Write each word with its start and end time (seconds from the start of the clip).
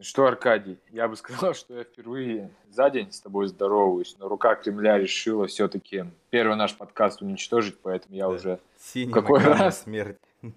Что, 0.00 0.26
Аркадий, 0.26 0.78
я 0.90 1.08
бы 1.08 1.16
сказал, 1.16 1.54
что 1.54 1.74
я 1.74 1.84
впервые 1.84 2.50
за 2.70 2.88
день 2.90 3.12
с 3.12 3.20
тобой 3.20 3.48
здороваюсь, 3.48 4.16
но 4.18 4.28
рука 4.28 4.54
Кремля 4.54 4.98
решила 4.98 5.46
все-таки 5.46 6.06
первый 6.30 6.56
наш 6.56 6.74
подкаст 6.74 7.22
уничтожить, 7.22 7.78
поэтому 7.82 8.16
я 8.16 8.24
да. 8.24 8.30
уже 8.30 8.60
Синий 8.78 9.12
какой 9.12 9.40
раз 9.40 9.82
смерть. 9.82 10.18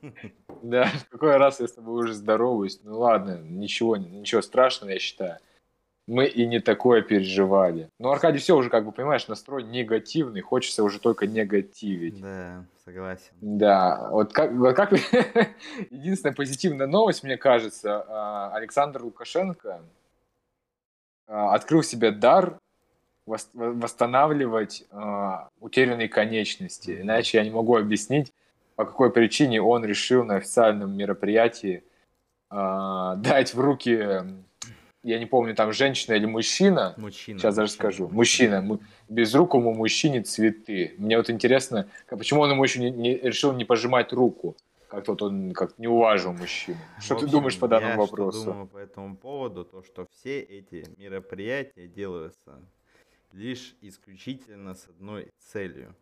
Да, 0.61 0.89
какой 1.09 1.35
раз 1.35 1.59
я 1.59 1.67
с 1.67 1.73
тобой 1.73 2.05
уже 2.05 2.13
здороваюсь. 2.13 2.79
Ну 2.83 2.99
ладно, 2.99 3.41
ничего, 3.43 3.97
ничего 3.97 4.41
страшного, 4.41 4.91
я 4.91 4.99
считаю 4.99 5.39
мы 6.07 6.25
и 6.25 6.45
не 6.45 6.59
такое 6.59 7.01
переживали. 7.01 7.89
Но, 7.99 8.11
Аркадий, 8.11 8.39
все 8.39 8.55
уже, 8.55 8.69
как 8.69 8.85
бы, 8.85 8.91
понимаешь, 8.91 9.27
настрой 9.27 9.63
негативный, 9.63 10.41
хочется 10.41 10.83
уже 10.83 10.99
только 10.99 11.27
негативить. 11.27 12.21
Да, 12.21 12.65
согласен. 12.83 13.31
Да, 13.39 14.09
вот 14.11 14.33
как, 14.33 14.51
вот 14.51 14.75
как 14.75 14.91
единственная 15.89 16.35
позитивная 16.35 16.87
новость, 16.87 17.23
мне 17.23 17.37
кажется, 17.37 18.05
а, 18.07 18.51
Александр 18.53 19.03
Лукашенко 19.03 19.81
а, 21.27 21.53
открыл 21.53 21.83
себе 21.83 22.11
дар 22.11 22.59
восстанавливать 23.25 24.83
а, 24.91 25.47
утерянные 25.61 26.09
конечности. 26.09 26.99
Иначе 26.99 27.37
я 27.37 27.45
не 27.45 27.51
могу 27.51 27.77
объяснить, 27.77 28.33
по 28.75 28.83
какой 28.83 29.11
причине 29.13 29.61
он 29.61 29.85
решил 29.85 30.25
на 30.25 30.35
официальном 30.35 30.97
мероприятии 30.97 31.83
дать 32.49 33.53
в 33.53 33.59
руки 33.59 34.43
я 35.03 35.19
не 35.19 35.25
помню, 35.25 35.53
там 35.53 35.73
женщина 35.73 36.15
или 36.15 36.25
мужчина. 36.25 36.93
Мужчина. 36.97 37.39
Сейчас 37.39 37.55
даже 37.55 37.71
скажу. 37.71 38.07
Мужчина. 38.07 38.79
Безрукому 39.09 39.73
мужчине 39.73 40.21
цветы. 40.21 40.95
Мне 40.97 41.17
вот 41.17 41.29
интересно, 41.29 41.87
почему 42.07 42.41
он 42.41 42.51
ему 42.51 42.63
еще 42.63 42.79
не, 42.79 42.89
не 42.89 43.17
решил 43.17 43.53
не 43.53 43.65
пожимать 43.65 44.13
руку? 44.13 44.55
Как 44.87 45.07
вот 45.07 45.21
он 45.21 45.53
как 45.53 45.77
не 45.79 45.87
уважил 45.87 46.33
мужчину. 46.33 46.77
Что 46.99 47.15
общем, 47.15 47.27
ты 47.27 47.31
думаешь 47.31 47.57
по 47.57 47.67
данному 47.67 47.93
я 47.93 47.99
вопросу? 47.99 48.39
Я 48.39 48.45
думаю 48.45 48.67
по 48.67 48.77
этому 48.77 49.15
поводу, 49.17 49.65
то 49.65 49.83
что 49.83 50.07
все 50.13 50.39
эти 50.39 50.85
мероприятия 50.97 51.87
делаются 51.87 52.59
лишь 53.33 53.75
исключительно 53.81 54.75
с 54.75 54.87
одной 54.87 55.31
целью 55.39 55.95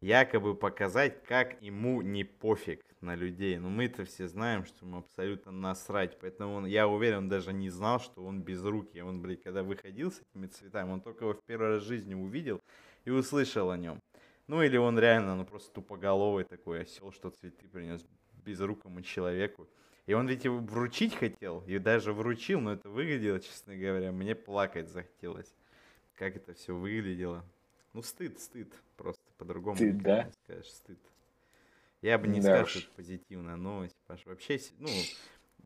якобы 0.00 0.54
показать, 0.54 1.22
как 1.24 1.60
ему 1.62 2.02
не 2.02 2.24
пофиг 2.24 2.84
на 3.00 3.14
людей. 3.14 3.58
Но 3.58 3.68
мы-то 3.68 4.04
все 4.04 4.28
знаем, 4.28 4.64
что 4.64 4.84
ему 4.84 4.98
абсолютно 4.98 5.52
насрать. 5.52 6.18
Поэтому 6.20 6.54
он, 6.54 6.66
я 6.66 6.88
уверен, 6.88 7.18
он 7.18 7.28
даже 7.28 7.52
не 7.52 7.70
знал, 7.70 8.00
что 8.00 8.24
он 8.24 8.42
без 8.42 8.62
руки. 8.64 9.00
Он, 9.00 9.20
блин, 9.20 9.40
когда 9.42 9.62
выходил 9.62 10.12
с 10.12 10.20
этими 10.20 10.46
цветами, 10.46 10.92
он 10.92 11.00
только 11.00 11.24
его 11.24 11.34
в 11.34 11.44
первый 11.44 11.68
раз 11.68 11.82
в 11.82 11.86
жизни 11.86 12.14
увидел 12.14 12.60
и 13.04 13.10
услышал 13.10 13.70
о 13.70 13.76
нем. 13.76 14.00
Ну 14.46 14.62
или 14.62 14.76
он 14.76 14.98
реально, 14.98 15.36
ну 15.36 15.44
просто 15.44 15.72
тупоголовый 15.74 16.44
такой 16.44 16.82
осел, 16.82 17.12
что 17.12 17.30
цветы 17.30 17.68
принес 17.68 18.04
безрукому 18.44 19.02
человеку. 19.02 19.68
И 20.06 20.14
он 20.14 20.26
ведь 20.26 20.46
его 20.46 20.58
вручить 20.58 21.14
хотел, 21.14 21.62
и 21.66 21.78
даже 21.78 22.14
вручил, 22.14 22.60
но 22.60 22.72
это 22.72 22.88
выглядело, 22.88 23.40
честно 23.40 23.76
говоря, 23.76 24.10
мне 24.10 24.34
плакать 24.34 24.88
захотелось. 24.88 25.52
Как 26.14 26.34
это 26.34 26.54
все 26.54 26.74
выглядело. 26.74 27.44
Ну, 27.92 28.02
стыд, 28.02 28.40
стыд. 28.40 28.72
Просто 28.96 29.22
по-другому 29.38 29.76
стыд, 29.76 30.02
да? 30.02 30.24
не 30.24 30.32
скажешь. 30.32 30.72
Стыд. 30.72 30.98
Я 32.02 32.18
бы 32.18 32.28
не 32.28 32.40
да 32.40 32.48
сказал, 32.48 32.66
что 32.66 32.78
это 32.80 32.88
позитивная 32.96 33.56
новость, 33.56 33.96
Паш. 34.06 34.26
Вообще, 34.26 34.60
ну, 34.78 34.88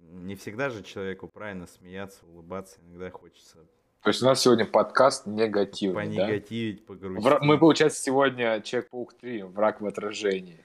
не 0.00 0.34
всегда 0.36 0.70
же 0.70 0.82
человеку 0.82 1.28
правильно 1.28 1.66
смеяться, 1.66 2.24
улыбаться. 2.26 2.80
Иногда 2.82 3.10
хочется 3.10 3.58
то 4.02 4.08
есть 4.08 4.20
у 4.20 4.24
нас 4.24 4.40
сегодня 4.40 4.66
подкаст 4.66 5.26
негативный, 5.26 6.06
Понегативить, 6.06 6.78
да? 6.78 6.82
погрузить. 6.88 7.40
Мы, 7.40 7.56
получается, 7.56 8.02
сегодня 8.02 8.60
Человек-паук 8.60 9.14
3, 9.14 9.42
враг 9.44 9.80
в 9.80 9.86
отражении. 9.86 10.58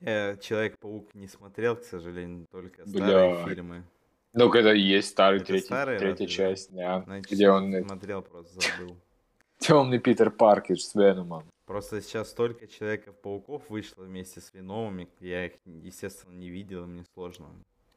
Я 0.00 0.36
Человек-паук 0.36 1.14
не 1.14 1.28
смотрел, 1.28 1.76
к 1.76 1.84
сожалению, 1.84 2.46
только 2.50 2.84
старые 2.88 3.34
Бля. 3.34 3.44
фильмы. 3.44 3.84
Ну, 4.32 4.50
когда 4.50 4.72
есть 4.72 5.08
старый, 5.08 5.38
это 5.38 5.46
третий, 5.46 5.66
старый, 5.66 5.98
третья 5.98 6.26
часть, 6.26 6.74
да, 6.74 7.02
Значит, 7.02 7.30
где 7.30 7.48
он... 7.48 7.72
смотрел, 7.84 8.22
просто 8.22 8.58
забыл. 8.60 8.96
Темный 9.58 10.00
Питер 10.00 10.30
Паркер 10.32 10.80
с 10.80 10.92
Веномом. 10.92 11.44
Просто 11.70 12.02
сейчас 12.02 12.30
столько 12.30 12.66
Человеков-пауков 12.66 13.70
вышло 13.70 14.02
вместе 14.02 14.40
с 14.40 14.52
Веномами. 14.52 15.08
Я 15.20 15.46
их, 15.46 15.52
естественно, 15.64 16.32
не 16.32 16.50
видел, 16.50 16.84
мне 16.84 17.04
сложно 17.14 17.46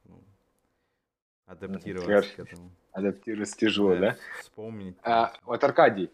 ну, 0.06 0.22
адаптироваться 1.48 2.36
к 2.36 2.40
этому. 2.42 2.70
Адаптироваться 2.92 3.58
тяжело, 3.58 3.96
да? 3.96 4.00
да? 4.00 4.18
Вспомнить. 4.42 4.96
А, 5.02 5.34
вот, 5.46 5.64
Аркадий, 5.64 6.12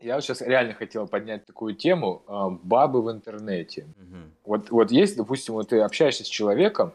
я 0.00 0.14
вот 0.14 0.24
сейчас 0.24 0.40
реально 0.40 0.72
хотел 0.72 1.06
поднять 1.06 1.44
такую 1.44 1.74
тему 1.74 2.22
а, 2.26 2.48
бабы 2.48 3.02
в 3.02 3.10
интернете. 3.10 3.86
Угу. 3.98 4.18
Вот, 4.46 4.70
вот 4.70 4.90
есть, 4.90 5.18
допустим, 5.18 5.52
вот 5.52 5.68
ты 5.68 5.80
общаешься 5.80 6.24
с 6.24 6.28
человеком, 6.28 6.94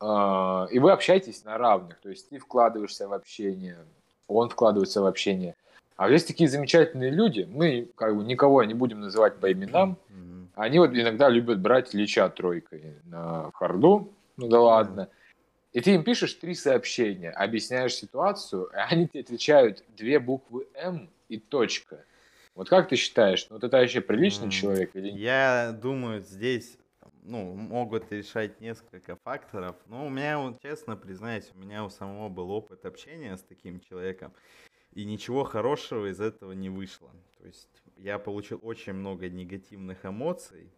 а, 0.00 0.66
и 0.70 0.78
вы 0.78 0.92
общаетесь 0.92 1.44
на 1.44 1.58
равных, 1.58 2.00
то 2.00 2.08
есть 2.08 2.30
ты 2.30 2.38
вкладываешься 2.38 3.06
в 3.06 3.12
общение, 3.12 3.84
он 4.28 4.48
вкладывается 4.48 5.02
в 5.02 5.04
общение. 5.04 5.56
А 6.00 6.08
есть 6.08 6.26
такие 6.26 6.48
замечательные 6.48 7.10
люди, 7.10 7.46
мы 7.52 7.86
как 7.94 8.16
бы 8.16 8.24
никого 8.24 8.64
не 8.64 8.72
будем 8.72 9.00
называть 9.00 9.36
по 9.36 9.52
именам, 9.52 9.98
mm-hmm. 10.08 10.46
они 10.54 10.78
вот 10.78 10.94
иногда 10.94 11.28
любят 11.28 11.60
брать 11.60 11.92
Лича 11.92 12.26
тройкой 12.30 12.94
на 13.04 13.50
харду, 13.52 14.10
ну 14.38 14.48
да 14.48 14.60
ладно. 14.60 15.10
И 15.74 15.80
ты 15.82 15.96
им 15.96 16.02
пишешь 16.02 16.32
три 16.32 16.54
сообщения, 16.54 17.28
объясняешь 17.28 17.92
ситуацию, 17.92 18.70
и 18.72 18.76
они 18.76 19.08
тебе 19.08 19.20
отвечают 19.20 19.84
две 19.94 20.18
буквы 20.18 20.68
М 20.72 21.10
и 21.28 21.36
точка. 21.36 22.02
Вот 22.54 22.70
как 22.70 22.88
ты 22.88 22.96
считаешь, 22.96 23.46
ну 23.50 23.56
вот 23.56 23.64
это 23.64 23.76
вообще 23.76 24.00
приличный 24.00 24.48
mm, 24.48 24.52
человек 24.52 24.96
или 24.96 25.10
нет? 25.10 25.20
Я 25.20 25.78
думаю, 25.82 26.22
здесь 26.22 26.78
ну, 27.22 27.52
могут 27.52 28.10
решать 28.10 28.58
несколько 28.62 29.16
факторов. 29.16 29.76
Но 29.86 30.06
у 30.06 30.08
меня, 30.08 30.38
вот, 30.38 30.62
честно 30.62 30.96
признаюсь, 30.96 31.50
у 31.54 31.58
меня 31.58 31.84
у 31.84 31.90
самого 31.90 32.30
был 32.30 32.50
опыт 32.50 32.86
общения 32.86 33.36
с 33.36 33.42
таким 33.42 33.80
человеком 33.80 34.32
и 35.00 35.04
ничего 35.04 35.44
хорошего 35.44 36.10
из 36.10 36.20
этого 36.20 36.52
не 36.52 36.68
вышло. 36.68 37.10
То 37.38 37.46
есть 37.46 37.82
я 37.96 38.18
получил 38.18 38.60
очень 38.62 38.92
много 38.92 39.30
негативных 39.30 40.04
эмоций, 40.04 40.70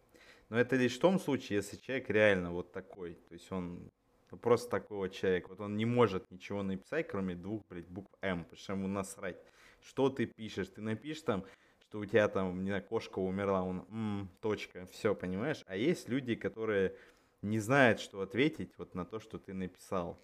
но 0.47 0.57
это 0.57 0.77
лишь 0.77 0.95
в 0.95 1.01
том 1.01 1.19
случае, 1.19 1.57
если 1.57 1.75
человек 1.75 2.09
реально 2.09 2.51
вот 2.53 2.71
такой, 2.71 3.15
то 3.15 3.33
есть 3.33 3.51
он 3.51 3.89
ну, 4.31 4.37
просто 4.37 4.69
такой 4.69 4.97
вот 4.97 5.07
человек, 5.09 5.49
вот 5.49 5.59
он 5.59 5.75
не 5.75 5.85
может 5.85 6.31
ничего 6.31 6.63
написать, 6.63 7.07
кроме 7.09 7.35
двух, 7.35 7.63
блядь, 7.69 7.89
букв 7.89 8.11
М, 8.21 8.43
потому 8.45 8.57
что 8.57 8.73
ему 8.73 8.87
насрать. 8.87 9.43
Что 9.81 10.07
ты 10.09 10.25
пишешь? 10.25 10.69
Ты 10.69 10.81
напишешь 10.81 11.23
там, 11.23 11.43
что 11.81 11.99
у 11.99 12.05
тебя 12.05 12.29
там, 12.29 12.63
не 12.63 12.69
знаю, 12.69 12.83
кошка 12.83 13.19
умерла, 13.19 13.63
он, 13.63 13.85
м, 13.89 14.29
точка, 14.41 14.85
все, 14.85 15.13
понимаешь? 15.15 15.63
А 15.67 15.75
есть 15.75 16.07
люди, 16.07 16.35
которые 16.35 16.95
не 17.41 17.59
знают, 17.59 17.99
что 17.99 18.21
ответить 18.21 18.71
вот 18.77 18.95
на 18.95 19.03
то, 19.03 19.19
что 19.19 19.37
ты 19.37 19.53
написал. 19.53 20.17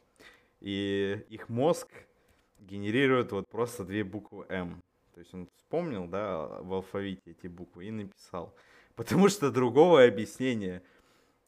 И 0.61 1.25
их 1.29 1.49
мозг 1.49 1.89
генерирует 2.59 3.31
вот 3.31 3.47
просто 3.49 3.83
две 3.83 4.03
буквы 4.03 4.45
М. 4.49 4.81
То 5.13 5.19
есть 5.19 5.33
он 5.33 5.47
вспомнил, 5.57 6.07
да, 6.07 6.45
в 6.61 6.73
алфавите 6.73 7.31
эти 7.31 7.47
буквы 7.47 7.85
и 7.85 7.91
написал. 7.91 8.55
Потому 8.95 9.29
что 9.29 9.51
другого 9.51 10.03
объяснения, 10.03 10.81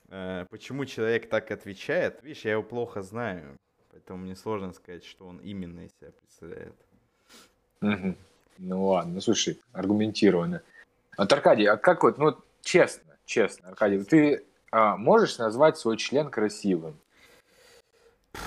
э, 0.10 0.46
почему 0.50 0.86
человек 0.86 1.30
так 1.30 1.52
отвечает, 1.52 2.24
видишь, 2.24 2.46
я 2.46 2.54
его 2.54 2.64
плохо 2.64 3.02
знаю. 3.02 3.58
Поэтому 3.92 4.24
мне 4.24 4.36
сложно 4.36 4.74
сказать, 4.74 5.04
что 5.04 5.26
он 5.26 5.38
именно 5.40 5.82
из 5.82 5.92
себя 6.00 6.12
представляет. 6.12 6.76
Ну 8.58 8.86
ладно, 8.86 9.16
ну 9.16 9.22
слушай, 9.22 9.60
аргументированно. 9.74 10.62
А 11.18 11.24
Аркадий, 11.24 11.66
а 11.66 11.78
как 11.78 12.04
вот, 12.04 12.18
ну 12.18 12.38
честно, 12.62 13.18
честно, 13.26 13.70
Аркадий, 13.70 14.04
ты 14.04 14.46
а, 14.72 14.98
можешь 14.98 15.38
назвать 15.38 15.78
свой 15.78 15.98
член 15.98 16.30
красивым? 16.30 17.00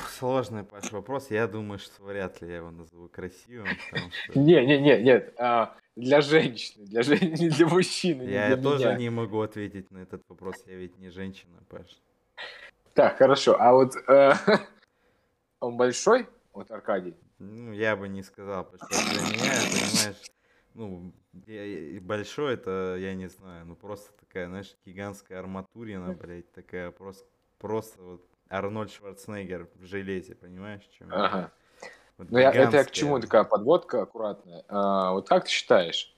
Сложный, 0.08 0.64
Паш, 0.64 0.92
вопрос. 0.92 1.30
Я 1.30 1.46
думаю, 1.46 1.78
что 1.78 2.02
вряд 2.04 2.40
ли 2.40 2.48
я 2.48 2.56
его 2.56 2.70
назову 2.70 3.08
красивым. 3.08 3.68
Не, 4.34 4.64
не, 4.64 4.78
не, 4.80 5.02
нет. 5.02 5.34
А, 5.38 5.76
для 5.96 6.20
женщины, 6.20 6.86
для 6.86 7.02
женщины, 7.02 7.50
для 7.50 7.66
мужчины. 7.66 8.22
Я 8.22 8.56
тоже 8.56 8.96
не 8.96 9.10
могу 9.10 9.40
ответить 9.40 9.90
на 9.90 9.98
этот 9.98 10.22
вопрос. 10.28 10.56
Я 10.66 10.76
ведь 10.76 10.98
не 10.98 11.10
женщина, 11.10 11.62
Паш. 11.68 12.00
Так, 12.94 13.18
хорошо. 13.18 13.56
А 13.60 13.72
вот 13.72 13.94
э, 14.08 14.32
он 15.60 15.76
большой, 15.76 16.28
вот 16.52 16.70
Аркадий? 16.70 17.14
Ну, 17.38 17.72
я 17.72 17.96
бы 17.96 18.08
не 18.08 18.22
сказал, 18.22 18.64
потому 18.64 18.90
что 18.92 19.10
для 19.10 19.20
меня, 19.22 19.52
понимаешь, 19.72 20.22
ну, 20.74 21.12
большой 22.00 22.54
это, 22.54 22.96
я 22.98 23.14
не 23.14 23.28
знаю, 23.28 23.66
ну 23.66 23.76
просто 23.76 24.12
такая, 24.12 24.46
знаешь, 24.46 24.76
гигантская 24.86 25.40
арматурина, 25.40 26.14
блядь, 26.14 26.50
такая 26.52 26.90
просто, 26.90 27.26
просто 27.58 28.02
вот 28.02 28.33
Арнольд 28.48 28.90
Шварценеггер 28.90 29.68
в 29.74 29.84
железе, 29.84 30.34
понимаешь? 30.34 30.82
Чем 30.96 31.12
ага. 31.12 31.52
Вот 32.16 32.30
ну, 32.30 32.38
я, 32.38 32.52
это 32.52 32.76
я 32.76 32.84
к 32.84 32.92
чему 32.92 33.18
такая 33.18 33.44
подводка 33.44 34.02
аккуратная. 34.02 34.64
А, 34.68 35.12
вот 35.12 35.28
как 35.28 35.44
ты 35.44 35.50
считаешь, 35.50 36.14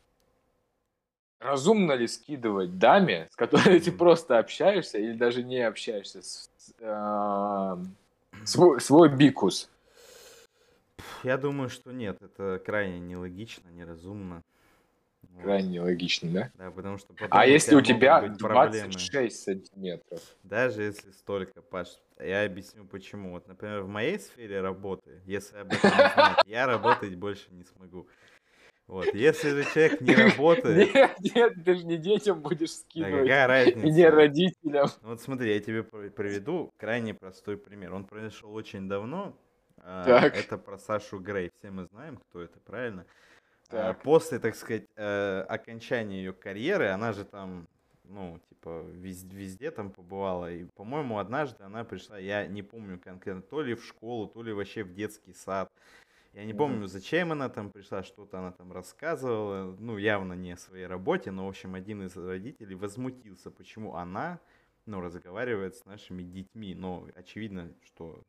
разумно 1.41 1.93
ли 1.93 2.07
скидывать 2.07 2.79
даме, 2.79 3.29
с 3.31 3.37
которой 3.37 3.81
ты 3.81 3.93
просто 3.93 4.39
общаешься 4.39 4.99
или 4.99 5.15
даже 5.15 5.43
не 5.43 5.61
общаешься, 5.61 6.23
с, 6.23 6.51
а, 6.83 7.79
свой, 8.45 8.81
свой 8.81 9.09
бикус? 9.09 9.71
Я 11.23 11.39
думаю, 11.39 11.69
что 11.69 11.93
нет, 11.93 12.21
это 12.21 12.61
крайне 12.65 13.01
нелогично, 13.01 13.69
неразумно. 13.71 14.43
Крайне 15.43 15.81
логично, 15.81 16.31
да? 16.31 16.51
Да, 16.55 16.71
потому 16.71 16.99
что 16.99 17.15
А 17.31 17.47
если 17.47 17.75
у 17.75 17.81
тебя 17.81 18.29
26 18.29 19.43
сантиметров? 19.43 20.23
Даже 20.43 20.83
если 20.83 21.11
столько, 21.11 21.63
Паш, 21.63 21.89
я 22.19 22.45
объясню 22.45 22.85
почему. 22.85 23.33
Вот, 23.33 23.47
например, 23.49 23.83
в 23.83 23.89
моей 23.89 24.19
сфере 24.19 24.61
работы, 24.61 25.21
если 25.27 25.59
об 25.59 25.73
этом 25.73 25.91
не 25.91 26.13
знать, 26.13 26.39
я 26.47 26.67
работать 26.67 27.15
больше 27.15 27.47
не 27.51 27.65
смогу. 27.65 28.09
Вот, 28.87 29.13
если 29.15 29.51
же 29.51 29.65
человек 29.65 30.01
не 30.01 30.15
работает... 30.15 30.95
Нет, 30.95 31.17
нет, 31.35 31.65
ты 31.65 31.75
же 31.75 31.85
не 31.85 31.97
детям 31.97 32.41
будешь 32.41 32.71
скидывать. 32.71 33.15
Да 33.15 33.21
какая 33.23 33.47
разница? 33.49 33.87
И 33.87 33.91
не 33.91 34.09
родителям. 34.09 34.89
Ну, 35.03 35.09
вот 35.09 35.21
смотри, 35.21 35.55
я 35.55 35.61
тебе 35.61 35.83
приведу 35.83 36.71
крайне 36.77 37.13
простой 37.13 37.57
пример. 37.57 37.93
Он 37.95 38.05
произошел 38.05 38.55
очень 38.55 38.89
давно. 38.89 39.37
А, 39.79 40.05
так. 40.05 40.37
Это 40.37 40.57
про 40.57 40.79
Сашу 40.79 41.19
Грей. 41.19 41.51
Все 41.59 41.73
мы 41.73 41.87
знаем, 41.87 42.17
кто 42.17 42.41
это, 42.43 42.61
правильно? 42.61 43.07
А, 43.71 43.93
так. 43.93 44.03
После, 44.03 44.39
так 44.39 44.55
сказать, 44.55 44.87
э, 44.95 45.41
окончания 45.49 46.19
ее 46.19 46.33
карьеры, 46.33 46.87
она 46.87 47.13
же 47.13 47.25
там, 47.25 47.67
ну, 48.09 48.41
типа, 48.49 48.85
везде, 48.93 49.37
везде 49.37 49.71
там 49.71 49.91
побывала. 49.91 50.53
И, 50.53 50.65
по-моему, 50.75 51.19
однажды 51.19 51.65
она 51.65 51.85
пришла, 51.85 52.19
я 52.19 52.47
не 52.47 52.63
помню 52.63 52.99
конкретно, 52.99 53.43
то 53.43 53.63
ли 53.63 53.75
в 53.75 53.85
школу, 53.85 54.29
то 54.29 54.43
ли 54.43 54.53
вообще 54.53 54.85
в 54.85 54.95
детский 54.95 55.33
сад. 55.33 55.71
Я 56.33 56.45
не 56.45 56.53
помню, 56.53 56.87
зачем 56.87 57.33
она 57.33 57.49
там 57.49 57.71
пришла, 57.71 58.03
что-то 58.03 58.39
она 58.39 58.53
там 58.53 58.71
рассказывала. 58.71 59.75
Ну, 59.79 59.97
явно 59.97 60.35
не 60.35 60.53
о 60.53 60.57
своей 60.57 60.87
работе, 60.87 61.31
но, 61.31 61.47
в 61.47 61.49
общем, 61.49 61.75
один 61.75 62.03
из 62.03 62.17
родителей 62.17 62.75
возмутился, 62.75 63.51
почему 63.51 63.95
она, 63.95 64.39
ну, 64.85 65.01
разговаривает 65.01 65.77
с 65.77 65.87
нашими 65.87 66.23
детьми. 66.23 66.75
Но 66.75 67.09
очевидно, 67.15 67.73
что 67.83 68.23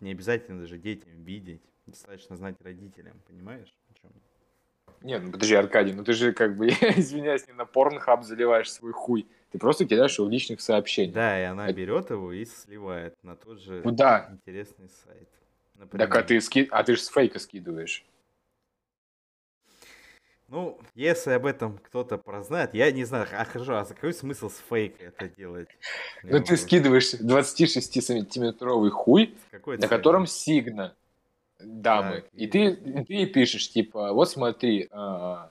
не 0.00 0.10
обязательно 0.10 0.60
даже 0.60 0.78
детям 0.78 1.22
видеть. 1.22 1.62
Достаточно 1.86 2.36
знать 2.36 2.60
родителям, 2.60 3.20
понимаешь? 3.26 3.72
Нет, 5.02 5.22
ну 5.22 5.32
подожди, 5.32 5.54
Аркадий, 5.54 5.92
ну 5.92 6.04
ты 6.04 6.12
же 6.12 6.32
как 6.32 6.56
бы, 6.56 6.68
извиняюсь, 6.96 7.46
не 7.46 7.54
на 7.54 7.64
порнхаб 7.64 8.24
заливаешь 8.24 8.70
свой 8.70 8.92
хуй. 8.92 9.26
Ты 9.50 9.58
просто 9.58 9.84
кидаешь 9.84 10.16
его 10.18 10.28
в 10.28 10.30
личных 10.30 10.60
сообщениях. 10.60 11.14
Да, 11.14 11.40
и 11.40 11.44
она 11.44 11.66
Это... 11.68 11.74
берет 11.74 12.10
его 12.10 12.32
и 12.32 12.44
сливает 12.44 13.14
на 13.22 13.34
тот 13.34 13.60
же 13.60 13.82
ну, 13.84 13.90
да. 13.90 14.28
интересный 14.30 14.88
сайт. 15.04 15.28
Например. 15.74 16.06
Так, 16.06 16.16
а 16.16 16.22
ты, 16.22 16.40
ски... 16.40 16.68
а 16.70 16.84
ты 16.84 16.96
же 16.96 17.02
с 17.02 17.08
фейка 17.08 17.38
скидываешь. 17.38 18.04
Ну, 20.48 20.78
если 20.94 21.30
об 21.30 21.46
этом 21.46 21.78
кто-то 21.78 22.18
прознает, 22.18 22.74
я 22.74 22.90
не 22.90 23.04
знаю, 23.04 23.26
а 23.32 23.44
хорошо, 23.44 23.78
а 23.78 23.84
какой 23.84 24.12
смысл 24.12 24.50
с 24.50 24.60
фейка 24.68 25.04
это 25.04 25.28
делать? 25.28 25.68
Ну, 26.24 26.42
ты 26.42 26.56
скидываешь 26.56 27.14
26-сантиметровый 27.14 28.90
хуй, 28.90 29.36
на 29.64 29.88
котором 29.88 30.26
сигна 30.26 30.94
дамы. 31.62 32.24
и, 32.32 32.46
ты, 32.46 32.76
ты 33.06 33.26
пишешь, 33.26 33.70
типа, 33.70 34.12
вот 34.12 34.30
смотри, 34.30 34.88
а, 34.90 35.50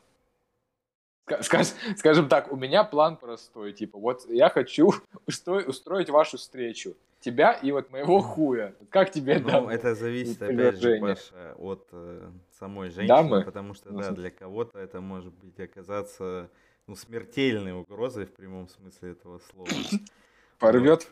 скаж, 1.42 1.68
скажем 1.98 2.28
так, 2.28 2.52
у 2.52 2.56
меня 2.56 2.84
план 2.84 3.18
простой, 3.18 3.74
типа, 3.74 4.00
вот 4.00 4.30
я 4.30 4.50
хочу 4.50 4.94
устроить 5.68 6.10
вашу 6.10 6.38
встречу 6.38 6.96
тебя 7.20 7.54
и 7.54 7.72
вот 7.72 7.92
моего 7.92 8.22
хуя. 8.22 8.74
Как 8.90 9.12
тебе 9.12 9.40
Ну, 9.40 9.50
дам, 9.50 9.70
это 9.70 9.94
зависит, 9.96 10.42
опять 10.42 10.80
же, 10.80 11.00
Паша, 11.00 11.56
от 11.58 11.88
э, 11.92 12.30
самой 12.58 12.90
женщины, 12.90 13.08
Дамы? 13.08 13.44
потому 13.44 13.74
что, 13.74 13.92
да, 13.92 14.12
для 14.12 14.32
кого-то 14.32 14.80
это 14.80 15.02
может 15.02 15.34
быть 15.34 15.60
оказаться 15.60 16.50
ну, 16.88 16.96
смертельной 16.96 17.74
угрозой 17.74 18.26
в 18.26 18.34
прямом 18.34 18.70
смысле 18.70 19.12
этого 19.12 19.40
слова. 19.40 19.70
Порвет? 20.60 21.08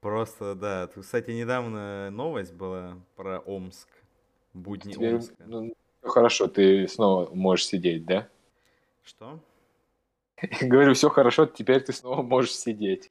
Просто, 0.00 0.54
да. 0.54 0.88
Кстати, 1.00 1.30
недавно 1.30 2.10
новость 2.10 2.52
была 2.52 2.98
про 3.14 3.38
Омск. 3.38 3.88
Будни 4.54 4.92
Теперь, 4.92 5.14
Омска. 5.14 5.44
Ну, 5.46 5.74
хорошо, 6.02 6.48
ты 6.48 6.86
снова 6.88 7.34
можешь 7.34 7.66
сидеть, 7.66 8.04
да? 8.04 8.28
Что? 9.02 9.40
Говорю, 10.60 10.94
все 10.94 11.08
хорошо, 11.08 11.46
теперь 11.46 11.80
ты 11.80 11.92
снова 11.92 12.22
можешь 12.22 12.54
сидеть. 12.54 13.10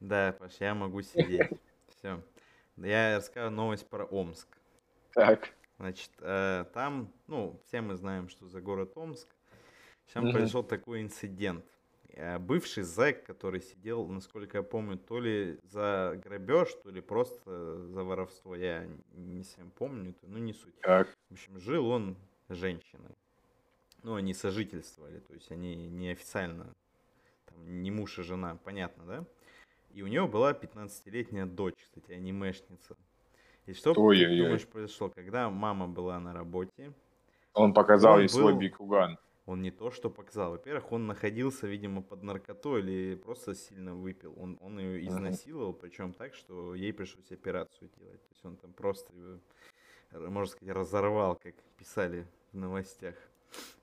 Да, 0.00 0.34
Паш, 0.38 0.52
я 0.60 0.74
могу 0.74 1.02
сидеть. 1.02 1.50
Все. 1.98 2.22
Я 2.76 3.16
расскажу 3.16 3.50
новость 3.50 3.86
про 3.88 4.04
Омск. 4.04 4.46
Так. 5.12 5.52
Значит, 5.78 6.10
э, 6.20 6.64
там, 6.72 7.12
ну, 7.26 7.60
все 7.66 7.80
мы 7.80 7.96
знаем, 7.96 8.28
что 8.28 8.46
за 8.46 8.60
город 8.60 8.92
Омск. 8.96 9.28
Там 10.12 10.24
угу. 10.24 10.32
произошел 10.32 10.62
такой 10.62 11.02
инцидент. 11.02 11.64
Э, 12.18 12.40
бывший 12.40 12.82
зэк, 12.82 13.22
который 13.26 13.60
сидел, 13.60 14.08
насколько 14.08 14.58
я 14.58 14.62
помню, 14.64 14.98
то 14.98 15.20
ли 15.20 15.60
за 15.62 16.20
грабеж, 16.24 16.68
то 16.82 16.90
ли 16.90 17.00
просто 17.00 17.86
за 17.86 18.02
воровство, 18.02 18.56
я 18.56 18.88
не 19.12 19.44
всем 19.44 19.70
помню, 19.70 20.12
ну 20.22 20.38
не 20.38 20.52
суть. 20.52 20.74
Так. 20.80 21.16
В 21.30 21.34
общем, 21.34 21.60
жил 21.60 21.88
он 21.88 22.16
женщиной. 22.48 23.14
Ну, 24.02 24.16
они 24.16 24.34
сожительствовали, 24.34 25.20
то 25.20 25.32
есть 25.32 25.52
они 25.52 25.76
неофициально, 25.76 26.66
там, 27.44 27.82
не 27.82 27.92
муж 27.92 28.18
и 28.18 28.22
жена, 28.24 28.58
понятно, 28.64 29.04
да? 29.06 29.24
И 29.92 30.02
у 30.02 30.08
него 30.08 30.26
была 30.26 30.52
15-летняя 30.54 31.46
дочь, 31.46 31.76
кстати, 31.80 32.10
анимешница. 32.10 32.96
И 33.66 33.74
что 33.74 33.92
Ой 33.96 34.18
ты 34.18 34.36
думаешь 34.36 34.66
произошло? 34.66 35.08
Когда 35.08 35.50
мама 35.50 35.86
была 35.86 36.18
на 36.18 36.32
работе... 36.32 36.92
Он 37.54 37.72
показал 37.72 38.14
он 38.14 38.20
ей 38.22 38.26
был... 38.26 38.40
свой 38.40 38.56
бикуган. 38.56 39.18
Он 39.48 39.62
не 39.62 39.70
то, 39.70 39.90
что 39.90 40.10
показал. 40.10 40.50
Во-первых, 40.50 40.92
он 40.92 41.06
находился, 41.06 41.66
видимо, 41.66 42.02
под 42.02 42.22
наркотой 42.22 42.80
или 42.82 43.14
просто 43.14 43.54
сильно 43.54 43.94
выпил. 43.94 44.34
Он, 44.36 44.58
он 44.60 44.78
ее 44.78 45.06
изнасиловал, 45.08 45.72
причем 45.72 46.12
так, 46.12 46.34
что 46.34 46.74
ей 46.74 46.92
пришлось 46.92 47.32
операцию 47.32 47.90
делать. 47.96 48.22
То 48.28 48.34
есть 48.34 48.44
он 48.44 48.56
там 48.56 48.72
просто 48.74 49.10
можно 50.12 50.50
сказать, 50.52 50.74
разорвал, 50.74 51.36
как 51.36 51.54
писали 51.78 52.26
в 52.52 52.56
новостях. 52.56 53.14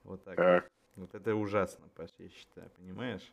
Вот 0.04 0.22
так. 0.24 0.70
Вот 0.94 1.14
это 1.14 1.34
ужасно, 1.34 1.88
Паш, 1.94 2.10
я 2.18 2.28
считаю, 2.28 2.70
понимаешь? 2.70 3.32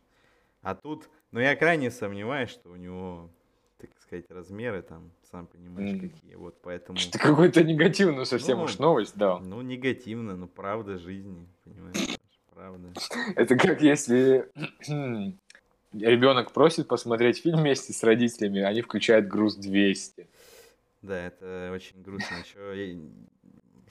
А 0.60 0.74
тут, 0.74 1.08
ну 1.30 1.40
я 1.40 1.56
крайне 1.56 1.90
сомневаюсь, 1.90 2.50
что 2.50 2.70
у 2.70 2.76
него, 2.76 3.30
так 3.78 3.90
сказать, 4.00 4.30
размеры 4.30 4.82
там, 4.82 5.12
сам 5.30 5.46
понимаешь, 5.46 5.96
mm. 5.96 6.00
какие. 6.00 6.34
Вот 6.34 6.60
поэтому... 6.62 6.98
Что 6.98 7.18
какую-то 7.18 7.62
негативную 7.62 8.26
совсем 8.26 8.58
ну, 8.58 8.64
уж 8.64 8.78
новость 8.78 9.16
да? 9.16 9.38
Ну, 9.38 9.62
негативно, 9.62 10.36
ну 10.36 10.46
правда 10.46 10.98
жизни, 10.98 11.48
понимаешь, 11.64 12.13
правда. 12.54 12.92
Это 13.36 13.56
как 13.56 13.82
если 13.82 14.50
ребенок 15.92 16.52
просит 16.52 16.88
посмотреть 16.88 17.42
фильм 17.42 17.58
вместе 17.58 17.92
с 17.92 18.02
родителями, 18.02 18.60
они 18.60 18.82
включают 18.82 19.28
груз 19.28 19.56
200. 19.56 20.28
Да, 21.02 21.26
это 21.26 21.70
очень 21.74 22.00
грустно. 22.02 22.36
Еще, 22.36 22.98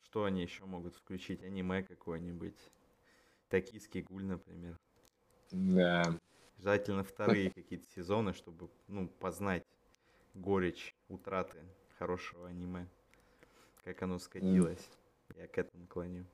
что 0.06 0.26
они 0.26 0.42
еще 0.42 0.66
могут 0.66 0.96
включить? 0.96 1.44
Аниме 1.44 1.84
какое-нибудь. 1.84 2.56
Токийский 3.50 4.02
гуль, 4.02 4.26
например. 4.26 4.80
Да. 5.52 6.18
Желательно 6.58 7.04
вторые 7.04 7.52
какие-то 7.52 7.86
сезоны, 7.96 8.34
чтобы 8.34 8.70
ну, 8.88 9.08
познать 9.08 9.64
горечь 10.34 10.96
утраты 11.08 11.60
хорошего 12.00 12.48
аниме. 12.48 12.88
Как 13.84 14.02
оно 14.02 14.18
скатилось. 14.18 14.90
Mm. 15.30 15.42
Я 15.42 15.48
к 15.48 15.58
этому 15.58 15.86
клоню. 15.88 16.26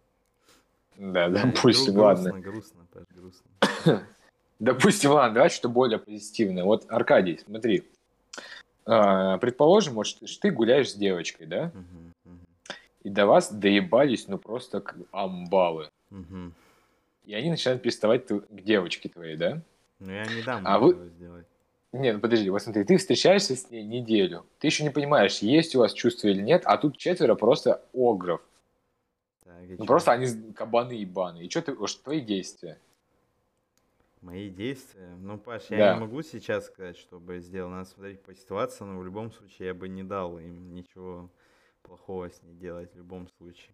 Да, 0.99 1.29
да 1.29 1.45
допустим, 1.45 1.93
гру- 1.93 2.03
ладно. 2.03 2.31
Грустно, 2.41 2.85
грустно, 2.91 3.47
грустно. 3.61 4.07
допустим, 4.59 5.11
ладно, 5.11 5.35
давай 5.35 5.49
что 5.49 5.69
более 5.69 5.97
позитивное. 5.97 6.65
Вот, 6.65 6.85
Аркадий, 6.89 7.39
смотри. 7.45 7.85
А, 8.85 9.37
предположим, 9.37 9.93
вот 9.93 10.07
ты 10.41 10.51
гуляешь 10.51 10.91
с 10.91 10.95
девочкой, 10.95 11.47
да? 11.47 11.71
И 13.03 13.09
до 13.09 13.25
вас 13.25 13.49
доебались, 13.49 14.27
ну 14.27 14.37
просто 14.37 14.81
как 14.81 14.97
амбалы. 15.11 15.89
И 17.25 17.33
они 17.33 17.49
начинают 17.49 17.81
приставать 17.81 18.27
к 18.27 18.43
девочке 18.49 19.07
твоей, 19.07 19.37
да? 19.37 19.61
Ну, 19.99 20.11
я 20.11 20.25
не 20.25 20.41
дам 20.41 20.63
а 20.65 20.79
вы... 20.79 21.09
сделать. 21.15 21.45
Нет, 21.93 22.15
ну 22.15 22.21
подожди, 22.21 22.49
вот 22.49 22.61
смотри, 22.61 22.83
ты 22.83 22.97
встречаешься 22.97 23.55
с 23.55 23.69
ней 23.71 23.83
неделю, 23.83 24.45
ты 24.59 24.67
еще 24.67 24.83
не 24.83 24.91
понимаешь, 24.91 25.39
есть 25.39 25.75
у 25.75 25.79
вас 25.79 25.93
чувство 25.93 26.27
или 26.27 26.41
нет, 26.41 26.61
а 26.65 26.77
тут 26.77 26.97
четверо 26.97 27.35
просто 27.35 27.81
огров. 27.93 28.41
Ну, 29.77 29.85
просто 29.85 30.11
они 30.11 30.53
кабаны 30.53 30.93
ебаные. 30.93 31.45
И 31.45 31.49
что 31.49 31.61
ты, 31.61 31.87
что 31.87 32.03
твои 32.03 32.21
действия? 32.21 32.79
Мои 34.21 34.49
действия? 34.49 35.15
Ну, 35.21 35.37
Паш, 35.37 35.69
я 35.69 35.77
да. 35.77 35.93
не 35.93 36.01
могу 36.01 36.21
сейчас 36.21 36.65
сказать, 36.65 36.97
что 36.97 37.19
бы 37.19 37.39
сделал. 37.39 37.69
Надо 37.69 37.89
смотреть 37.89 38.21
по 38.21 38.33
ситуации, 38.35 38.83
но 38.83 38.99
в 38.99 39.05
любом 39.05 39.31
случае 39.31 39.69
я 39.69 39.73
бы 39.73 39.87
не 39.87 40.03
дал 40.03 40.37
им 40.37 40.73
ничего 40.73 41.29
плохого 41.83 42.29
с 42.29 42.43
ней 42.43 42.53
делать 42.55 42.91
в 42.93 42.97
любом 42.97 43.29
случае. 43.37 43.71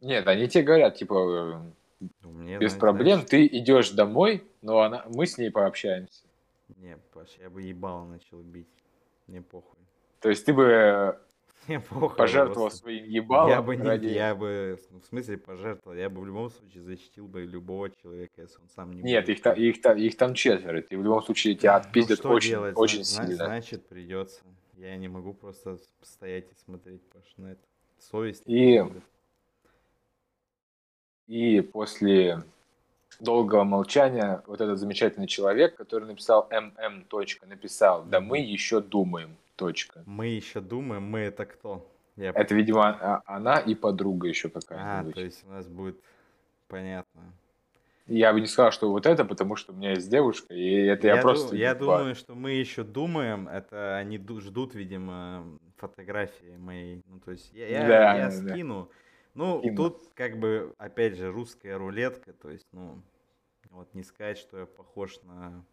Нет, 0.00 0.26
они 0.26 0.48
тебе 0.48 0.64
говорят, 0.64 0.96
типа, 0.96 1.64
ну, 2.22 2.30
мне, 2.30 2.58
Без 2.58 2.74
проблем. 2.74 3.20
Знаешь... 3.20 3.30
Ты 3.30 3.46
идешь 3.46 3.90
домой, 3.90 4.44
но 4.62 4.80
она... 4.80 5.04
мы 5.08 5.26
с 5.26 5.38
ней 5.38 5.50
пообщаемся. 5.50 6.24
Не, 6.78 6.96
Паш, 7.12 7.28
я 7.40 7.50
бы 7.50 7.62
ебало 7.62 8.06
начал 8.06 8.40
бить. 8.40 8.66
Мне 9.26 9.42
похуй. 9.42 9.78
То 10.20 10.30
есть 10.30 10.46
ты 10.46 10.54
бы 10.54 11.20
Мне 11.68 11.80
похуй, 11.80 12.16
пожертвовал 12.16 12.68
просто. 12.68 12.80
своим 12.80 13.04
ебалом? 13.04 13.50
Я 13.50 13.62
бы, 13.62 13.76
ради... 13.76 14.06
не, 14.06 14.12
я 14.14 14.34
бы, 14.34 14.78
ну, 14.90 15.00
в 15.00 15.04
смысле 15.04 15.38
пожертвовал, 15.38 15.96
я 15.96 16.10
бы 16.10 16.20
в 16.20 16.26
любом 16.26 16.50
случае 16.50 16.82
защитил 16.82 17.28
бы 17.28 17.42
любого 17.42 17.90
человека, 17.90 18.42
если 18.42 18.60
он 18.60 18.68
сам 18.68 18.92
не 18.92 19.02
Нет, 19.02 19.28
их, 19.28 19.42
там, 19.42 19.56
их, 19.56 19.80
там, 19.80 19.96
их 19.96 20.16
там 20.16 20.34
четверо, 20.34 20.82
ты 20.82 20.98
в 20.98 21.02
любом 21.02 21.22
случае 21.22 21.54
тебя 21.54 21.74
ну, 21.74 21.78
отпиздят 21.80 22.24
ну, 22.24 22.30
очень, 22.30 22.50
делать? 22.50 22.76
очень 22.76 23.04
Зна- 23.04 23.26
сильно. 23.26 23.46
Значит, 23.46 23.86
придется. 23.86 24.40
Я 24.76 24.96
не 24.96 25.08
могу 25.08 25.34
просто 25.34 25.78
стоять 26.02 26.50
и 26.50 26.54
смотреть, 26.64 27.02
Паш, 27.10 27.24
на 27.36 27.52
это. 27.52 27.62
Совесть. 27.98 28.42
И... 28.46 28.82
И 31.28 31.60
после 31.60 32.42
долгого 33.20 33.64
молчания 33.64 34.42
вот 34.46 34.60
этот 34.60 34.78
замечательный 34.78 35.28
человек, 35.28 35.76
который 35.76 36.06
написал 36.06 36.48
ММ. 36.50 37.06
Написал, 37.46 38.04
да 38.04 38.20
мы 38.20 38.38
еще 38.40 38.80
думаем. 38.80 39.36
Точка. 39.66 40.02
Мы 40.06 40.28
еще 40.28 40.60
думаем, 40.60 41.02
мы 41.02 41.20
это 41.20 41.46
кто? 41.46 41.90
Я... 42.16 42.30
Это, 42.30 42.54
видимо, 42.54 42.88
а, 42.88 43.22
она 43.26 43.58
и 43.58 43.74
подруга 43.74 44.28
еще 44.28 44.48
какая-нибудь. 44.48 45.12
А, 45.12 45.14
то 45.14 45.20
есть 45.20 45.44
у 45.46 45.50
нас 45.50 45.66
будет 45.66 45.98
понятно. 46.68 47.22
Я 48.06 48.32
бы 48.32 48.40
не 48.40 48.46
сказал, 48.46 48.72
что 48.72 48.90
вот 48.90 49.06
это, 49.06 49.24
потому 49.24 49.56
что 49.56 49.72
у 49.72 49.76
меня 49.76 49.90
есть 49.92 50.10
девушка, 50.10 50.52
и 50.52 50.86
это 50.86 51.06
я, 51.06 51.16
я 51.16 51.22
просто... 51.22 51.56
Я 51.56 51.74
думаю, 51.74 52.14
что 52.14 52.34
мы 52.34 52.52
еще 52.52 52.82
думаем, 52.82 53.48
это 53.48 53.96
они 53.96 54.18
ждут, 54.18 54.74
видимо, 54.74 55.46
фотографии 55.76 56.56
моей. 56.58 57.02
Ну, 57.06 57.20
то 57.20 57.30
есть 57.30 57.52
я, 57.52 57.68
я, 57.68 57.86
да, 57.86 58.14
я 58.16 58.30
скину. 58.30 58.88
Да. 58.90 58.96
Ну, 59.34 59.60
Скину. 59.60 59.76
тут 59.76 60.10
как 60.14 60.38
бы, 60.38 60.74
опять 60.78 61.16
же, 61.16 61.30
русская 61.30 61.78
рулетка, 61.78 62.32
то 62.34 62.50
есть, 62.50 62.66
ну, 62.72 63.00
вот 63.70 63.94
не 63.94 64.02
сказать, 64.02 64.36
что 64.36 64.58
я 64.58 64.66
похож 64.66 65.22
на 65.22 65.64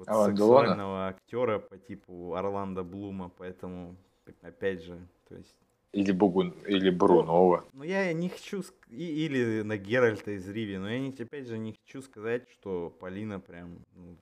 вот 0.00 0.08
а 0.08 0.24
сексуального 0.24 1.08
актера 1.08 1.58
по 1.58 1.76
типу 1.76 2.34
Орландо 2.34 2.82
Блума, 2.82 3.30
поэтому, 3.36 3.96
опять 4.42 4.82
же, 4.82 4.98
то 5.28 5.34
есть 5.34 5.54
или 5.92 6.12
Бугун, 6.12 6.54
или 6.66 6.88
Брунова. 6.88 7.64
Ну, 7.72 7.82
я 7.82 8.12
не 8.12 8.28
хочу... 8.28 8.62
И, 8.88 9.26
или 9.26 9.62
на 9.62 9.76
Геральта 9.76 10.30
из 10.30 10.48
Риви, 10.48 10.78
но 10.78 10.88
я, 10.88 11.00
не, 11.00 11.10
опять 11.10 11.48
же, 11.48 11.58
не 11.58 11.72
хочу 11.72 12.00
сказать, 12.00 12.48
что 12.48 12.90
Полина 13.00 13.40
прям 13.40 13.84
ну, 13.94 14.16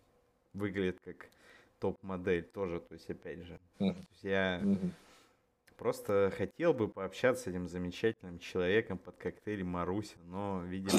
выглядит 0.54 0.99
как 1.04 1.28
топ-модель 1.78 2.42
тоже, 2.42 2.80
то 2.80 2.94
есть, 2.94 3.08
опять 3.11 3.44
же. 3.44 3.61
Mm-hmm. 3.78 3.92
То 3.92 4.06
есть 4.11 4.25
я 4.25 4.61
mm-hmm. 4.61 4.90
просто 5.76 6.32
хотел 6.37 6.73
бы 6.73 6.88
пообщаться 6.88 7.44
с 7.44 7.47
этим 7.47 7.68
замечательным 7.68 8.38
человеком 8.38 8.99
под 8.99 9.16
коктейль 9.16 9.62
Маруся, 9.62 10.16
но, 10.25 10.62
видимо, 10.64 10.99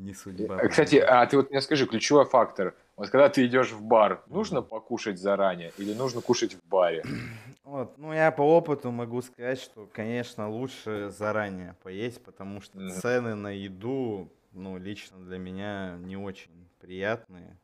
не 0.00 0.14
судьба. 0.14 0.58
Э, 0.60 0.68
кстати, 0.68 0.96
а 0.96 1.24
ты 1.26 1.36
вот 1.36 1.50
мне 1.50 1.60
скажи, 1.60 1.86
ключевой 1.86 2.24
фактор. 2.24 2.74
Вот 2.96 3.10
когда 3.10 3.28
ты 3.28 3.46
идешь 3.46 3.70
в 3.70 3.82
бар, 3.82 4.22
нужно 4.26 4.62
покушать 4.62 5.18
заранее 5.18 5.72
или 5.78 5.94
нужно 5.94 6.20
кушать 6.20 6.54
в 6.54 6.68
баре? 6.68 7.04
Вот, 7.62 7.98
ну 7.98 8.12
я 8.12 8.32
по 8.32 8.42
опыту 8.42 8.90
могу 8.90 9.22
сказать, 9.22 9.60
что, 9.60 9.88
конечно, 9.92 10.50
лучше 10.50 11.12
заранее 11.16 11.76
поесть, 11.84 12.20
потому 12.24 12.60
что 12.60 12.80
mm-hmm. 12.80 13.00
цены 13.00 13.34
на 13.36 13.52
еду, 13.52 14.28
ну, 14.50 14.76
лично 14.76 15.18
для 15.18 15.38
меня 15.38 15.96
не 16.00 16.16
очень 16.16 16.50
приятные. 16.80 17.56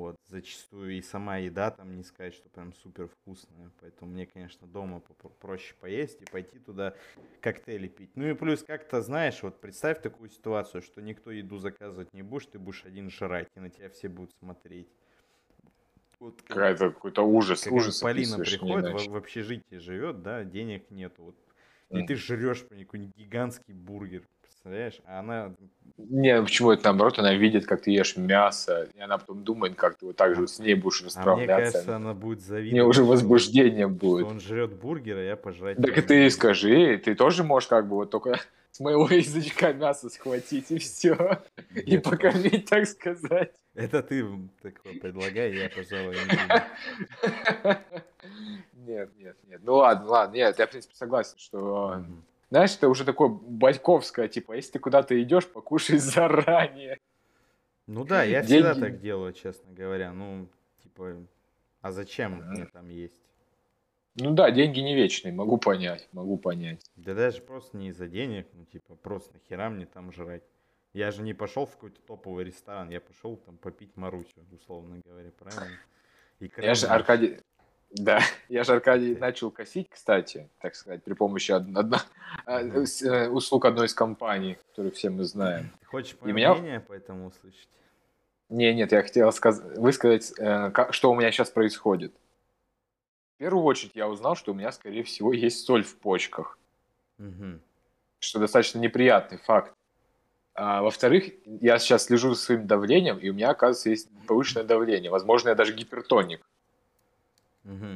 Вот, 0.00 0.16
зачастую 0.28 0.96
и 0.96 1.02
сама 1.02 1.36
еда 1.36 1.70
там 1.70 1.94
не 1.94 2.02
сказать, 2.04 2.32
что 2.32 2.48
прям 2.48 2.72
супер 2.72 3.06
вкусная. 3.06 3.70
Поэтому 3.82 4.10
мне, 4.10 4.24
конечно, 4.24 4.66
дома 4.66 5.02
проще 5.40 5.74
поесть 5.78 6.22
и 6.22 6.24
пойти 6.24 6.58
туда 6.58 6.94
коктейли 7.42 7.86
пить. 7.88 8.10
Ну 8.14 8.26
и 8.26 8.32
плюс 8.32 8.62
как-то, 8.62 9.02
знаешь, 9.02 9.42
вот 9.42 9.60
представь 9.60 10.00
такую 10.00 10.30
ситуацию, 10.30 10.80
что 10.80 11.02
никто 11.02 11.30
еду 11.30 11.58
заказывать 11.58 12.14
не 12.14 12.22
будешь, 12.22 12.46
ты 12.46 12.58
будешь 12.58 12.86
один 12.86 13.10
жрать, 13.10 13.48
и 13.54 13.60
на 13.60 13.68
тебя 13.68 13.90
все 13.90 14.08
будут 14.08 14.32
смотреть. 14.38 14.88
Вот, 16.18 16.40
Какая-то 16.40 16.92
какой-то 16.92 17.20
ужас, 17.20 17.64
как 17.64 17.72
ужас. 17.74 18.00
Полина 18.00 18.38
приходит, 18.38 19.02
в, 19.02 19.10
в 19.10 19.16
общежитие 19.16 19.80
живет, 19.80 20.22
да, 20.22 20.44
денег 20.44 20.90
нету. 20.90 21.24
Вот, 21.24 21.36
и 21.90 21.96
mm. 21.96 22.06
ты 22.06 22.14
жрешь 22.14 22.62
какой-нибудь 22.62 23.14
гигантский 23.16 23.74
бургер 23.74 24.26
представляешь? 24.60 25.00
А 25.06 25.20
она... 25.20 25.54
Не, 25.96 26.42
почему 26.42 26.70
это 26.70 26.84
наоборот, 26.84 27.18
она 27.18 27.34
видит, 27.34 27.66
как 27.66 27.82
ты 27.82 27.90
ешь 27.90 28.16
мясо, 28.16 28.88
и 28.94 29.00
она 29.00 29.18
потом 29.18 29.44
думает, 29.44 29.74
как 29.74 29.98
ты 29.98 30.06
вот 30.06 30.16
так 30.16 30.34
же 30.34 30.48
с 30.48 30.58
ней 30.58 30.74
будешь 30.74 31.02
расправляться. 31.02 31.54
А 31.54 31.60
мне 31.60 31.72
кажется, 31.72 31.96
она 31.96 32.14
будет 32.14 32.40
завидовать. 32.40 32.72
Мне 32.72 32.84
уже 32.84 33.04
возбуждение 33.04 33.86
будет. 33.86 34.26
он 34.26 34.40
жрет 34.40 34.72
бургер, 34.72 35.18
а 35.18 35.22
я 35.22 35.36
пожрать 35.36 35.76
Так 35.76 35.98
и 35.98 36.02
ты 36.02 36.30
скажи, 36.30 36.96
ты 36.98 37.14
тоже 37.14 37.44
можешь 37.44 37.68
как 37.68 37.86
бы 37.86 37.96
вот 37.96 38.10
только 38.10 38.40
с 38.70 38.80
моего 38.80 39.08
язычка 39.10 39.72
мясо 39.74 40.08
схватить 40.08 40.70
и 40.70 40.78
все. 40.78 41.42
И 41.74 41.98
покормить, 41.98 42.68
так 42.68 42.86
сказать. 42.86 43.52
Это 43.74 44.02
ты 44.02 44.24
такое 44.62 44.94
предлагай, 45.00 45.54
я, 45.54 45.68
пожалуй, 45.68 46.16
не 46.16 47.78
Нет, 48.86 49.10
нет, 49.18 49.36
нет. 49.48 49.60
Ну 49.62 49.74
ладно, 49.76 50.08
ладно, 50.08 50.34
нет, 50.34 50.58
я, 50.58 50.66
в 50.66 50.70
принципе, 50.70 50.94
согласен, 50.96 51.38
что 51.38 52.02
знаешь, 52.50 52.76
это 52.76 52.88
уже 52.88 53.04
такое 53.04 53.28
батьковское, 53.28 54.28
типа, 54.28 54.54
если 54.54 54.72
ты 54.72 54.78
куда-то 54.78 55.20
идешь, 55.22 55.46
покушай 55.46 55.98
заранее. 55.98 56.98
Ну 57.86 58.04
да, 58.04 58.22
я 58.22 58.42
Деньги... 58.42 58.62
всегда 58.62 58.74
так 58.74 59.00
делаю, 59.00 59.32
честно 59.32 59.72
говоря. 59.72 60.12
Ну, 60.12 60.48
типа, 60.82 61.16
а 61.80 61.92
зачем 61.92 62.42
мне 62.48 62.66
там 62.66 62.88
есть? 62.88 63.20
Ну 64.16 64.34
да, 64.34 64.50
деньги 64.50 64.80
не 64.80 64.94
вечные, 64.94 65.32
могу 65.32 65.56
понять, 65.56 66.08
могу 66.12 66.36
понять. 66.36 66.84
Да 66.96 67.14
даже 67.14 67.40
просто 67.40 67.76
не 67.76 67.88
из-за 67.88 68.08
денег, 68.08 68.48
ну 68.52 68.64
типа 68.64 68.96
просто 68.96 69.32
нахера 69.34 69.70
мне 69.70 69.86
там 69.86 70.12
жрать. 70.12 70.42
Я 70.92 71.12
же 71.12 71.22
не 71.22 71.32
пошел 71.32 71.64
в 71.64 71.72
какой-то 71.72 72.00
топовый 72.02 72.44
ресторан, 72.44 72.90
я 72.90 73.00
пошел 73.00 73.36
там 73.36 73.56
попить 73.56 73.96
Марусю, 73.96 74.44
условно 74.52 75.00
говоря, 75.04 75.30
правильно? 75.38 75.78
И 76.40 76.50
я 76.58 76.74
же, 76.74 76.86
Аркадий, 76.86 77.38
да, 77.90 78.20
я 78.48 78.64
же, 78.64 78.72
Аркадий, 78.72 79.16
начал 79.16 79.50
косить, 79.50 79.88
кстати, 79.90 80.48
так 80.60 80.74
сказать, 80.74 81.02
при 81.02 81.14
помощи 81.14 81.52
од... 81.52 81.64
одно... 81.76 81.98
А, 82.46 82.62
э, 82.62 83.28
услуг 83.28 83.64
одной 83.64 83.86
из 83.86 83.94
компаний, 83.94 84.58
которую 84.68 84.92
все 84.92 85.10
мы 85.10 85.24
знаем. 85.24 85.70
Ты 85.80 85.86
хочешь 85.86 86.16
мое 86.20 86.32
меня... 86.32 86.54
мнение 86.54 86.80
по 86.80 86.92
этому 86.92 87.26
услышать? 87.28 87.68
Не, 88.48 88.74
нет, 88.74 88.92
я 88.92 89.02
хотел 89.02 89.32
сказ... 89.32 89.60
высказать, 89.76 90.32
э, 90.38 90.72
что 90.90 91.10
у 91.10 91.16
меня 91.16 91.32
сейчас 91.32 91.50
происходит. 91.50 92.12
В 93.34 93.38
первую 93.38 93.64
очередь 93.64 93.92
я 93.94 94.08
узнал, 94.08 94.36
что 94.36 94.52
у 94.52 94.54
меня, 94.54 94.70
скорее 94.70 95.02
всего, 95.02 95.32
есть 95.32 95.64
соль 95.64 95.82
в 95.82 95.96
почках. 95.96 96.58
Угу. 97.18 97.60
Что 98.20 98.38
достаточно 98.38 98.78
неприятный 98.78 99.38
факт. 99.38 99.74
А, 100.54 100.82
во-вторых, 100.82 101.32
я 101.44 101.78
сейчас 101.78 102.04
слежу 102.04 102.34
за 102.34 102.40
своим 102.40 102.66
давлением, 102.66 103.18
и 103.18 103.30
у 103.30 103.32
меня, 103.32 103.50
оказывается, 103.50 103.90
есть 103.90 104.08
повышенное 104.26 104.64
давление. 104.64 105.10
Возможно, 105.10 105.48
я 105.48 105.54
даже 105.54 105.74
гипертоник. 105.74 106.44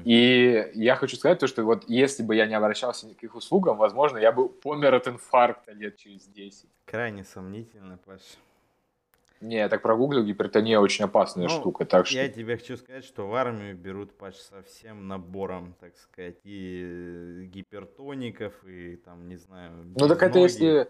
И 0.04 0.71
я 0.75 0.97
хочу 0.97 1.16
сказать 1.16 1.38
то, 1.38 1.47
что 1.47 1.64
вот 1.64 1.85
если 1.88 2.23
бы 2.23 2.37
я 2.37 2.47
не 2.47 2.54
обращался 2.54 3.09
к 3.14 3.23
их 3.23 3.35
услугам, 3.35 3.76
возможно, 3.76 4.18
я 4.18 4.30
бы 4.30 4.49
помер 4.49 4.94
от 4.94 5.09
инфаркта 5.09 5.73
лет 5.73 5.97
через 5.97 6.26
10. 6.26 6.68
Крайне 6.85 7.25
сомнительно, 7.25 7.99
Паш. 8.04 8.21
Не, 9.40 9.56
я 9.56 9.68
так 9.68 9.83
прогуглил, 9.83 10.25
гипертония 10.25 10.80
очень 10.80 11.04
опасная 11.04 11.49
ну, 11.49 11.50
штука, 11.50 11.85
так 11.85 12.06
что... 12.06 12.16
Я 12.16 12.28
тебе 12.28 12.56
хочу 12.56 12.78
сказать, 12.78 13.04
что 13.04 13.28
в 13.28 13.35
армию 13.35 13.76
берут, 13.76 14.16
Паш, 14.16 14.37
со 14.37 14.62
всем 14.62 15.06
набором, 15.06 15.75
так 15.80 15.97
сказать, 15.97 16.38
и 16.44 17.49
гипертоников, 17.52 18.52
и 18.64 18.97
там, 18.97 19.28
не 19.28 19.37
знаю... 19.37 19.73
Ну 19.97 20.09
так 20.09 20.23
это 20.23 20.38
если 20.38 20.88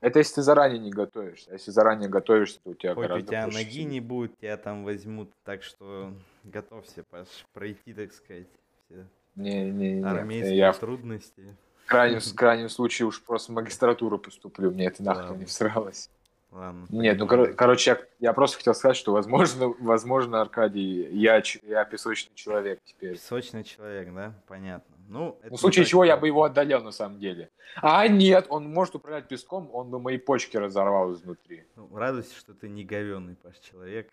это 0.00 0.18
если 0.18 0.34
ты 0.34 0.42
заранее 0.42 0.78
не 0.80 0.90
готовишься. 0.90 1.52
Если 1.52 1.70
заранее 1.70 2.10
готовишься, 2.10 2.60
то 2.62 2.70
у 2.70 2.74
тебя 2.74 2.94
Хоть 2.94 3.06
гораздо 3.06 3.24
у 3.24 3.28
тебя 3.28 3.46
ноги 3.46 3.80
сил. 3.80 3.88
не 3.88 4.00
будет, 4.00 4.36
тебя 4.38 4.58
там 4.58 4.84
возьмут. 4.84 5.32
Так 5.44 5.62
что 5.62 6.12
готовься, 6.44 7.04
Паш, 7.10 7.28
пройти, 7.52 7.92
так 7.92 8.12
сказать, 8.12 8.48
все 8.84 9.06
не, 9.36 9.70
не, 9.70 9.94
не, 9.94 10.06
армейские 10.06 10.56
я 10.56 10.72
трудности. 10.72 11.56
В 11.84 11.88
крайнем, 11.88 12.20
в 12.20 12.34
крайнем 12.36 12.68
случае 12.68 13.06
уж 13.06 13.22
просто 13.22 13.52
в 13.52 13.54
магистратуру 13.54 14.18
поступлю, 14.18 14.70
мне 14.70 14.86
это 14.86 15.02
нахрен 15.02 15.38
не 15.38 15.44
всралось. 15.44 16.10
Ладно. 16.54 16.86
Нет, 16.90 17.18
ну 17.18 17.26
кор- 17.26 17.52
короче, 17.54 17.90
я, 17.90 18.28
я 18.28 18.32
просто 18.32 18.58
хотел 18.58 18.74
сказать, 18.74 18.96
что 18.96 19.12
возможно, 19.12 19.74
возможно, 19.80 20.40
Аркадий, 20.40 21.08
я, 21.10 21.42
я 21.64 21.84
песочный 21.84 22.32
человек 22.36 22.80
теперь. 22.84 23.14
Песочный 23.14 23.64
человек, 23.64 24.14
да? 24.14 24.34
Понятно. 24.46 24.94
Ну, 25.08 25.36
это 25.42 25.56
в 25.56 25.58
случае 25.58 25.84
чего 25.84 26.04
я 26.04 26.16
бы 26.16 26.28
его 26.28 26.44
отдалил 26.44 26.80
на 26.80 26.92
самом 26.92 27.18
деле. 27.18 27.50
А 27.82 28.06
нет, 28.06 28.46
он 28.48 28.72
может 28.72 28.94
управлять 28.94 29.26
песком, 29.26 29.68
он 29.72 29.90
бы 29.90 29.98
мои 29.98 30.16
почки 30.16 30.56
разорвал 30.56 31.12
изнутри. 31.12 31.64
Ну, 31.74 31.88
радуйся, 31.92 32.36
что 32.38 32.54
ты 32.54 32.68
не 32.68 32.84
говенный, 32.84 33.34
Паш, 33.34 33.58
человек. 33.58 34.08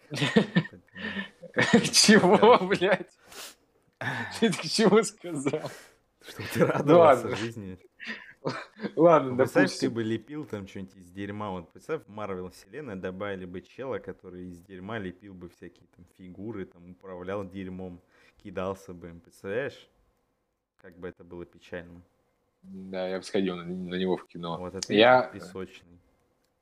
Чего, 1.92 2.58
блядь? 2.66 3.12
Ты 4.40 4.52
к 4.52 4.62
чему 4.62 5.04
сказал? 5.04 5.72
Что 6.28 6.44
ты 6.54 6.66
радовался 6.66 7.36
жизни. 7.36 7.78
Ладно, 8.96 9.38
Представь, 9.38 9.78
ты 9.78 9.90
бы 9.90 10.04
лепил 10.04 10.46
там 10.46 10.68
что-нибудь 10.68 10.96
из 10.96 11.12
дерьма. 11.12 11.52
Вот 11.52 11.72
представь, 11.72 12.02
в 12.06 12.10
Марвел 12.10 12.50
вселенной 12.50 12.96
добавили 12.96 13.46
бы 13.46 13.62
чела, 13.62 14.00
который 14.00 14.48
из 14.48 14.60
дерьма 14.60 14.98
лепил 14.98 15.34
бы 15.34 15.50
всякие 15.50 15.88
там 15.96 16.06
фигуры, 16.18 16.66
там 16.66 16.92
управлял 16.92 17.48
дерьмом, 17.48 18.02
кидался 18.44 18.94
бы 18.94 19.10
им. 19.10 19.20
Представляешь? 19.20 19.88
Как 20.82 20.98
бы 20.98 21.08
это 21.08 21.24
было 21.24 21.46
печально. 21.46 22.02
Да, 22.64 23.08
я 23.08 23.18
бы 23.18 23.24
сходил 23.24 23.56
на, 23.56 23.64
на 23.64 23.96
него 23.96 24.18
в 24.18 24.26
кино. 24.28 24.58
Вот 24.58 24.74
это 24.74 24.94
я 24.94 25.24
песочный. 25.24 26.00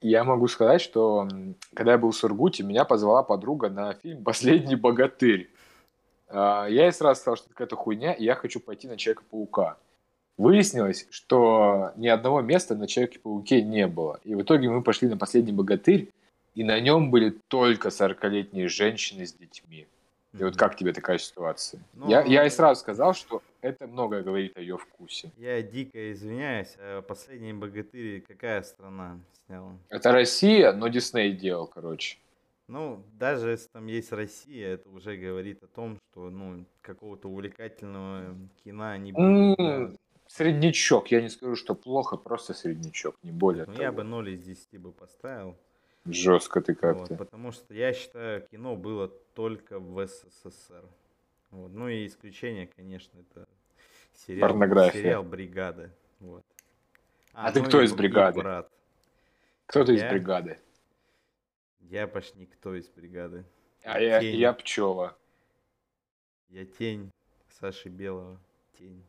Я 0.02 0.24
могу 0.24 0.48
сказать, 0.48 0.82
что 0.82 1.28
когда 1.74 1.94
я 1.94 1.98
был 1.98 2.12
в 2.12 2.16
Сургуте, 2.16 2.64
меня 2.64 2.86
позвала 2.86 3.22
подруга 3.22 3.70
на 3.70 3.94
фильм 3.94 4.24
«Последний 4.24 4.76
богатырь». 4.76 5.52
А, 6.30 6.68
я 6.68 6.84
ей 6.84 6.92
сразу 6.94 7.20
сказал, 7.20 7.36
что 7.36 7.46
это 7.48 7.54
какая-то 7.54 7.76
хуйня, 7.76 8.14
и 8.14 8.24
я 8.24 8.36
хочу 8.36 8.62
пойти 8.62 8.88
на 8.88 8.98
Человека-паука. 8.98 9.78
Выяснилось, 10.40 11.06
что 11.10 11.92
ни 11.98 12.08
одного 12.08 12.40
места 12.40 12.74
на 12.74 12.88
Человеке-пауке 12.88 13.62
не 13.62 13.88
было. 13.88 14.22
И 14.24 14.36
в 14.36 14.42
итоге 14.42 14.70
мы 14.70 14.82
пошли 14.82 15.10
на 15.10 15.18
«Последний 15.18 15.52
богатырь», 15.52 16.08
и 16.56 16.64
на 16.64 16.80
нем 16.80 17.12
были 17.12 17.32
только 17.50 17.90
40-летние 17.90 18.70
женщины 18.70 19.26
с 19.28 19.34
детьми. 19.34 19.86
И 20.40 20.42
вот 20.42 20.56
как 20.56 20.78
тебе 20.78 20.94
такая 20.94 21.18
ситуация? 21.18 21.82
Ну, 21.94 22.10
я, 22.10 22.24
я 22.24 22.46
и 22.46 22.50
сразу 22.50 22.80
сказал, 22.80 23.14
что 23.14 23.44
это 23.60 23.86
многое 23.86 24.24
говорит 24.24 24.58
о 24.58 24.62
ее 24.62 24.78
вкусе. 24.78 25.30
Я 25.36 25.62
дико 25.62 26.14
извиняюсь, 26.14 26.74
а 26.78 27.02
последний 27.02 27.52
богатырь 27.52 28.22
какая 28.26 28.62
страна 28.62 29.20
сняла? 29.46 29.74
Это 29.90 30.14
Россия, 30.14 30.72
но 30.72 30.88
Дисней 30.88 31.34
делал, 31.34 31.68
короче. 31.68 32.18
Ну, 32.70 33.04
даже 33.20 33.50
если 33.50 33.68
там 33.68 33.88
есть 33.88 34.14
Россия, 34.14 34.76
это 34.76 34.88
уже 34.90 35.18
говорит 35.18 35.64
о 35.64 35.68
том, 35.68 35.98
что, 36.12 36.30
ну, 36.30 36.64
какого-то 36.82 37.28
увлекательного 37.28 38.38
кино 38.64 38.96
не 38.96 39.12
будет. 39.12 39.60
Mm, 39.60 39.98
среднячок, 40.30 41.12
я 41.12 41.22
не 41.22 41.30
скажу, 41.30 41.56
что 41.56 41.76
плохо, 41.76 42.16
просто 42.16 42.54
среднячок, 42.54 43.16
не 43.24 43.32
более 43.32 43.66
ну, 43.66 43.74
того. 43.74 43.84
я 43.84 43.92
бы 43.92 44.04
0 44.04 44.30
из 44.30 44.44
10 44.44 44.80
бы 44.80 44.92
поставил. 44.92 45.58
Жестко 46.06 46.62
ты 46.62 46.76
как-то. 46.76 47.16
Вот, 47.16 47.18
потому 47.18 47.52
что 47.52 47.74
я 47.74 47.94
считаю, 47.94 48.48
кино 48.48 48.76
было 48.76 49.10
только 49.34 49.80
в 49.80 50.08
СССР. 50.08 50.86
Вот. 51.52 51.72
Ну 51.72 51.90
и 51.90 52.06
исключение, 52.06 52.68
конечно, 52.68 53.20
это 53.20 53.48
сериал, 54.14 54.50
Порнография. 54.50 55.02
сериал 55.02 55.24
«Бригада». 55.24 55.92
Вот. 56.20 56.46
А, 57.34 57.48
а 57.48 57.52
ну 57.52 57.54
ты 57.54 57.68
кто 57.68 57.82
из 57.82 57.94
«Бригады»? 57.94 58.40
Брат. 58.40 58.72
Кто 59.66 59.84
ты 59.84 59.94
я... 59.94 59.98
из 59.98 60.12
«Бригады»? 60.12 60.60
Я 61.82 62.08
почти 62.08 62.40
никто 62.40 62.76
из 62.76 62.88
бригады. 62.88 63.46
А 63.84 64.00
я, 64.00 64.20
я 64.20 64.54
пчела. 64.54 65.18
Я 66.50 66.66
тень 66.66 67.10
Саши 67.60 67.90
Белого. 67.90 68.40
Тень. 68.78 69.04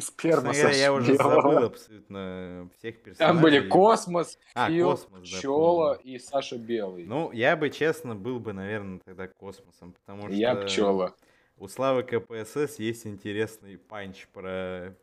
Сперма 0.00 0.52
Саши 0.52 0.78
Я 0.78 0.92
уже 0.92 1.14
забыл 1.14 1.58
абсолютно 1.64 2.68
всех 2.78 3.02
персонажей. 3.02 3.34
Там 3.34 3.42
были 3.42 3.68
Космос, 3.68 4.38
а, 4.54 4.68
Фил, 4.68 4.90
Космос, 4.90 5.28
Пчела 5.28 5.94
да, 5.96 6.02
и 6.02 6.18
Саша 6.18 6.58
Белый. 6.58 7.04
Ну, 7.04 7.30
я 7.32 7.56
бы, 7.56 7.70
честно, 7.70 8.16
был 8.16 8.40
бы, 8.40 8.52
наверное, 8.52 9.00
тогда 9.04 9.28
Космосом, 9.28 9.92
потому 9.92 10.22
что... 10.22 10.32
Я 10.32 10.56
Пчела. 10.56 11.14
У 11.56 11.68
Славы 11.68 12.02
КПСС 12.02 12.78
есть 12.78 13.06
интересный 13.06 13.78
панч 13.78 14.26
про 14.28 14.94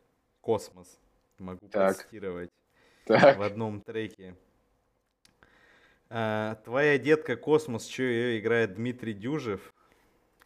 космос. 0.42 1.00
Могу 1.38 1.68
так. 1.68 1.98
процитировать 1.98 2.50
так. 3.06 3.38
в 3.38 3.42
одном 3.42 3.82
треке. 3.82 4.36
А, 6.10 6.56
твоя 6.64 6.98
детка 6.98 7.36
Космос, 7.36 7.88
что 7.88 8.04
ее 8.04 8.40
играет 8.40 8.76
Дмитрий 8.76 9.14
Дюжев? 9.14 9.74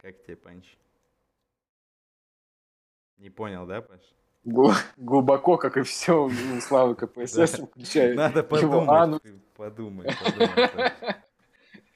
Как 0.01 0.21
тебе, 0.23 0.35
Панч? 0.35 0.65
Не 3.19 3.29
понял, 3.29 3.65
да, 3.65 3.81
Паш? 3.81 3.99
Глубоко, 4.97 5.57
как 5.57 5.77
и 5.77 5.83
все 5.83 6.23
у 6.23 6.31
Славы 6.61 6.95
КПСС, 6.95 7.59
включая 7.59 8.15
Надо 8.15 8.41
подумать, 8.41 9.21
подумай, 9.55 10.07
подумай. 10.23 10.91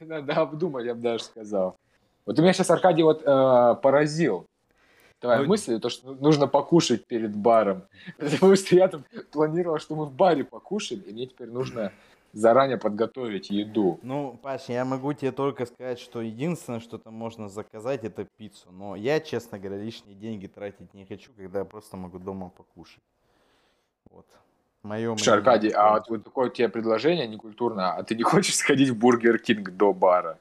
Надо 0.00 0.34
обдумать, 0.34 0.84
я 0.84 0.94
бы 0.94 1.00
даже 1.00 1.24
сказал. 1.24 1.78
Вот 2.26 2.38
у 2.38 2.42
меня 2.42 2.52
сейчас 2.52 2.70
Аркадий 2.70 3.02
вот 3.02 3.22
э, 3.24 3.74
поразил 3.82 4.46
твоя 5.20 5.40
ну, 5.40 5.46
мысль, 5.46 5.80
то, 5.80 5.88
что 5.88 6.12
нужно 6.12 6.46
покушать 6.46 7.06
перед 7.06 7.34
баром. 7.34 7.84
Потому 8.18 8.56
что 8.56 8.76
я 8.76 8.88
там 8.88 9.04
планировал, 9.32 9.78
что 9.78 9.96
мы 9.96 10.04
в 10.04 10.12
баре 10.12 10.44
покушаем, 10.44 11.00
и 11.02 11.12
мне 11.12 11.26
теперь 11.26 11.48
нужно 11.48 11.92
заранее 12.34 12.76
подготовить 12.76 13.50
еду. 13.50 13.98
Ну, 14.02 14.38
Паш, 14.42 14.68
я 14.68 14.84
могу 14.84 15.12
тебе 15.12 15.32
только 15.32 15.66
сказать, 15.66 15.98
что 15.98 16.20
единственное, 16.20 16.80
что 16.80 16.98
там 16.98 17.14
можно 17.14 17.48
заказать, 17.48 18.04
это 18.04 18.24
пиццу. 18.24 18.70
Но 18.72 18.96
я, 18.96 19.20
честно 19.20 19.58
говоря, 19.58 19.82
лишние 19.82 20.16
деньги 20.16 20.46
тратить 20.46 20.92
не 20.94 21.06
хочу, 21.06 21.32
когда 21.36 21.60
я 21.60 21.64
просто 21.64 21.96
могу 21.96 22.18
дома 22.18 22.50
покушать. 22.50 23.02
Вот. 24.10 24.26
Мое 24.82 25.14
мнение. 25.14 25.32
Аркадий, 25.32 25.70
а 25.70 25.94
вот, 25.94 26.08
вот 26.08 26.24
такое 26.24 26.48
у 26.48 26.52
тебя 26.52 26.68
предложение 26.68 27.26
некультурное, 27.26 27.92
а 27.92 28.02
ты 28.02 28.14
не 28.14 28.22
хочешь 28.24 28.56
сходить 28.56 28.90
в 28.90 28.98
Бургер 28.98 29.38
Кинг 29.38 29.70
до 29.70 29.94
бара? 29.94 30.38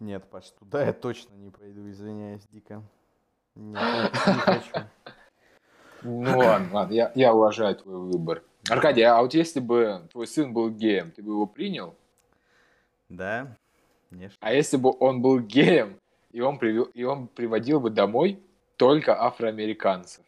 Нет, 0.00 0.24
Паш, 0.28 0.50
туда 0.58 0.84
я 0.84 0.92
точно 0.92 1.34
не 1.34 1.50
пойду, 1.50 1.88
извиняюсь, 1.88 2.42
дико. 2.50 2.82
Нет, 3.54 4.12
не 4.26 4.32
хочу. 4.32 4.72
Ну 6.02 6.38
ладно, 6.38 6.68
ладно, 6.72 6.92
я, 6.92 7.10
я 7.16 7.34
уважаю 7.34 7.74
твой 7.74 7.98
выбор. 7.98 8.44
Аркадий, 8.68 9.02
а 9.02 9.20
вот 9.22 9.34
если 9.34 9.60
бы 9.60 10.08
твой 10.10 10.26
сын 10.26 10.52
был 10.52 10.70
геем, 10.70 11.10
ты 11.12 11.22
бы 11.22 11.32
его 11.32 11.46
принял? 11.46 11.94
Да, 13.08 13.56
конечно. 14.10 14.36
А 14.40 14.52
если 14.52 14.76
бы 14.76 14.94
он 14.98 15.22
был 15.22 15.38
геем, 15.40 16.00
и 16.32 16.40
он, 16.40 16.58
привел, 16.58 16.84
и 16.84 17.04
он 17.04 17.28
приводил 17.28 17.80
бы 17.80 17.90
домой 17.90 18.42
только 18.76 19.20
афроамериканцев? 19.20 20.24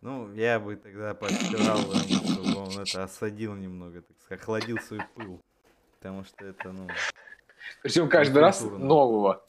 Ну, 0.00 0.32
я 0.34 0.58
бы 0.58 0.76
тогда 0.76 1.14
постирал, 1.14 1.78
чтобы 1.78 2.56
он 2.56 2.78
это 2.78 3.04
осадил 3.04 3.54
немного, 3.54 4.02
так 4.02 4.16
сказать, 4.20 4.42
охладил 4.42 4.78
свой 4.78 5.00
пыл. 5.14 5.40
Потому 5.98 6.24
что 6.24 6.44
это, 6.44 6.72
ну... 6.72 6.88
Причем 7.82 8.08
каждый 8.08 8.38
раз 8.38 8.60
нового. 8.62 9.42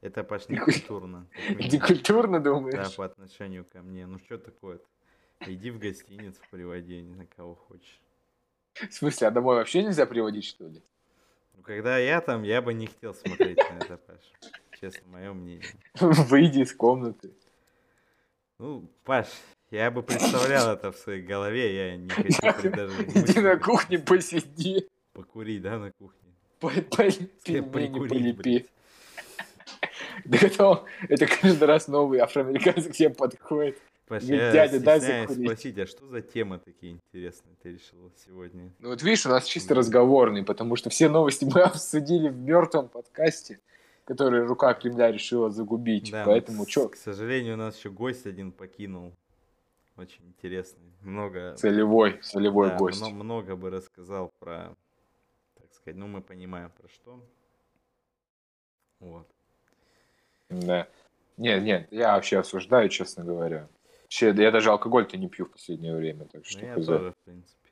Это 0.00 0.24
почти 0.24 0.56
культурно. 0.58 1.26
Декультурно, 1.58 2.40
думаешь? 2.40 2.74
Да, 2.74 2.96
по 2.96 3.04
отношению 3.04 3.64
ко 3.64 3.82
мне. 3.82 4.06
Ну, 4.06 4.18
что 4.20 4.38
такое-то? 4.38 4.84
Иди 5.46 5.70
в 5.70 5.78
гостиницу, 5.78 6.40
приводи, 6.50 7.02
на 7.02 7.26
кого 7.26 7.54
хочешь. 7.54 8.00
В 8.74 8.92
смысле, 8.92 9.28
а 9.28 9.30
домой 9.30 9.56
вообще 9.56 9.82
нельзя 9.82 10.06
приводить, 10.06 10.44
что 10.44 10.66
ли? 10.66 10.82
Ну, 11.56 11.62
когда 11.62 11.98
я 11.98 12.20
там, 12.20 12.42
я 12.42 12.60
бы 12.60 12.74
не 12.74 12.86
хотел 12.86 13.14
смотреть 13.14 13.58
на 13.58 13.84
это, 13.84 13.96
Паш. 13.96 14.20
Честно, 14.80 15.08
мое 15.08 15.32
мнение. 15.32 15.64
Выйди 16.00 16.60
из 16.60 16.74
комнаты. 16.74 17.30
Ну, 18.58 18.88
Паш, 19.04 19.28
я 19.70 19.90
бы 19.90 20.02
представлял 20.02 20.74
это 20.74 20.92
в 20.92 20.96
своей 20.96 21.22
голове, 21.22 21.76
я 21.76 21.96
не 21.96 22.08
хочу 22.34 22.70
даже... 22.70 23.02
Иди 23.14 23.40
на 23.40 23.56
кухне 23.56 23.98
посиди. 23.98 24.86
Покури, 25.12 25.58
да, 25.58 25.78
на 25.78 25.92
кухне? 25.92 26.20
Полепи, 26.60 28.66
Да 30.26 30.38
это, 30.42 30.84
это 31.08 31.26
каждый 31.26 31.64
раз 31.64 31.88
новый 31.88 32.20
афроамериканец 32.20 32.88
к 32.88 32.92
тебе 32.92 33.10
подходит. 33.10 33.78
Паш, 34.10 34.24
я 34.24 34.50
дядя, 34.50 34.80
спросить, 35.28 35.78
а 35.78 35.86
что 35.86 36.04
за 36.08 36.20
темы 36.20 36.58
такие 36.58 36.94
интересные 36.94 37.54
ты 37.62 37.74
решил 37.74 38.10
сегодня? 38.26 38.72
Ну 38.80 38.88
вот 38.88 39.00
видишь, 39.04 39.24
у 39.24 39.28
нас 39.28 39.44
чисто 39.44 39.76
разговорный, 39.76 40.42
потому 40.42 40.74
что 40.74 40.90
все 40.90 41.08
новости 41.08 41.44
мы 41.54 41.60
обсудили 41.60 42.28
в 42.28 42.36
мертвом 42.36 42.88
подкасте, 42.88 43.60
который 44.04 44.44
рука 44.44 44.74
Кремля 44.74 45.12
решила 45.12 45.52
загубить. 45.52 46.10
Да, 46.10 46.24
Поэтому 46.24 46.66
что? 46.66 46.88
К 46.88 46.96
сожалению, 46.96 47.54
у 47.54 47.58
нас 47.58 47.78
еще 47.78 47.88
гость 47.90 48.26
один 48.26 48.50
покинул. 48.50 49.12
Очень 49.96 50.26
интересный. 50.26 50.90
Много... 51.02 51.54
Целевой, 51.54 52.18
целевой 52.20 52.70
да, 52.70 52.78
гость. 52.78 53.00
Много, 53.00 53.14
много 53.14 53.54
бы 53.54 53.70
рассказал 53.70 54.32
про, 54.40 54.74
так 55.54 55.72
сказать, 55.72 55.96
ну 55.96 56.08
мы 56.08 56.20
понимаем 56.20 56.72
про 56.76 56.88
что. 56.88 57.20
Вот. 58.98 59.28
Да. 60.48 60.88
Нет, 61.36 61.62
нет, 61.62 61.86
я 61.92 62.14
вообще 62.14 62.40
осуждаю, 62.40 62.88
честно 62.88 63.22
говоря. 63.22 63.68
Вообще, 64.10 64.34
я 64.42 64.50
даже 64.50 64.70
алкоголь-то 64.70 65.16
не 65.16 65.28
пью 65.28 65.46
в 65.46 65.50
последнее 65.52 65.94
время, 65.94 66.24
так 66.24 66.44
что... 66.44 66.58
Ну, 66.58 66.66
я 66.66 66.74
тоже, 66.74 67.12
в 67.12 67.24
принципе. 67.24 67.70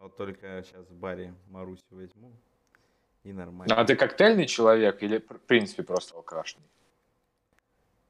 Вот 0.00 0.16
только 0.16 0.64
сейчас 0.64 0.84
в 0.88 0.94
баре 0.94 1.32
Марусю 1.50 1.84
возьму, 1.92 2.32
и 3.22 3.32
нормально. 3.32 3.72
А 3.76 3.84
ты 3.84 3.94
коктейльный 3.94 4.46
человек 4.46 5.00
или, 5.04 5.18
в 5.18 5.40
принципе, 5.42 5.84
просто 5.84 6.16
алкашный? 6.16 6.64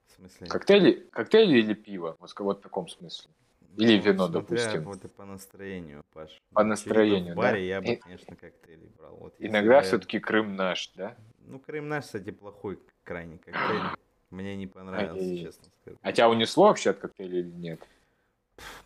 В 0.07 0.13
смысле? 0.13 0.47
Коктейли, 0.47 0.93
коктейли 1.13 1.59
или 1.59 1.75
пиво? 1.75 2.17
Вот, 2.21 2.33
вот 2.39 2.61
в 2.61 2.63
таком 2.63 2.89
смысле. 2.89 3.31
Или 3.77 3.99
ну, 3.99 4.03
вино, 4.03 4.27
смотря, 4.27 4.41
допустим. 4.41 4.85
Вот 4.85 5.05
и 5.05 5.09
по 5.09 5.25
настроению, 5.27 6.03
Паш. 6.15 6.41
По 6.55 6.65
настроению, 6.65 7.35
В 7.35 7.37
баре 7.37 7.59
да? 7.59 7.65
я 7.65 7.81
бы, 7.83 7.97
конечно, 7.97 8.35
коктейли 8.35 8.89
брал. 8.97 9.17
Вот 9.17 9.35
Иногда 9.39 9.77
я... 9.77 9.83
все-таки 9.83 10.21
Крым 10.21 10.57
наш, 10.57 10.91
да? 10.95 11.15
Ну, 11.41 11.59
Крым 11.59 11.87
наш, 11.87 12.05
кстати, 12.05 12.31
плохой 12.31 12.79
крайний 13.05 13.37
коктейль. 13.37 14.01
Мне 14.31 14.57
не 14.57 14.67
понравился, 14.67 15.33
а, 15.33 15.37
честно 15.37 15.71
сказать. 15.81 15.99
А 16.03 16.13
тебя 16.13 16.29
унесло 16.29 16.69
вообще 16.69 16.91
от 16.91 16.99
коктейля 16.99 17.41
или 17.41 17.51
нет? 17.51 17.81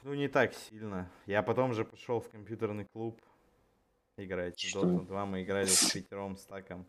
Ну, 0.03 0.15
не 0.15 0.29
так 0.29 0.55
сильно. 0.55 1.11
Я 1.27 1.43
потом 1.43 1.75
же 1.75 1.85
пошел 1.85 2.21
в 2.21 2.29
компьютерный 2.31 2.87
клуб 2.87 3.21
играть. 4.17 4.59
Что? 4.59 4.85
Dota 4.85 5.07
2 5.07 5.27
мы 5.27 5.43
играли 5.43 5.67
с 5.67 5.91
пятером 5.91 6.37
стаком. 6.37 6.87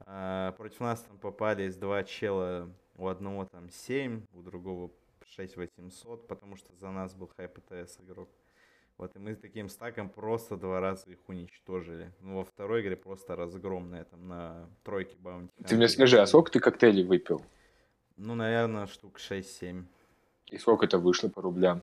А, 0.00 0.52
против 0.52 0.80
нас 0.80 1.00
там 1.00 1.18
попались 1.18 1.76
два 1.76 2.04
чела. 2.04 2.70
У 2.96 3.08
одного 3.08 3.44
там 3.44 3.70
7, 3.70 4.22
у 4.32 4.42
другого 4.42 4.90
6800, 5.26 6.28
потому 6.28 6.56
что 6.56 6.72
за 6.76 6.90
нас 6.90 7.14
был 7.14 7.26
ХПТС 7.26 7.98
игрок. 8.00 8.30
Вот, 8.96 9.16
и 9.16 9.18
мы 9.18 9.34
с 9.34 9.38
таким 9.38 9.68
стаком 9.68 10.08
просто 10.08 10.56
два 10.56 10.78
раза 10.78 11.10
их 11.10 11.18
уничтожили. 11.26 12.12
Ну, 12.20 12.36
во 12.36 12.44
второй 12.44 12.82
игре 12.82 12.94
просто 12.94 13.34
разгромная, 13.34 14.04
там, 14.04 14.28
на 14.28 14.70
тройке 14.84 15.16
баунти. 15.18 15.52
Ты 15.64 15.76
мне 15.76 15.88
скажи, 15.88 16.20
а 16.20 16.26
сколько 16.26 16.52
ты 16.52 16.60
коктейлей 16.60 17.02
выпил? 17.02 17.42
Ну, 18.16 18.34
наверное, 18.34 18.86
штук 18.86 19.18
6-7. 19.18 19.84
И 20.50 20.58
сколько 20.58 20.86
это 20.86 20.98
вышло 20.98 21.28
по 21.28 21.42
рублям? 21.42 21.82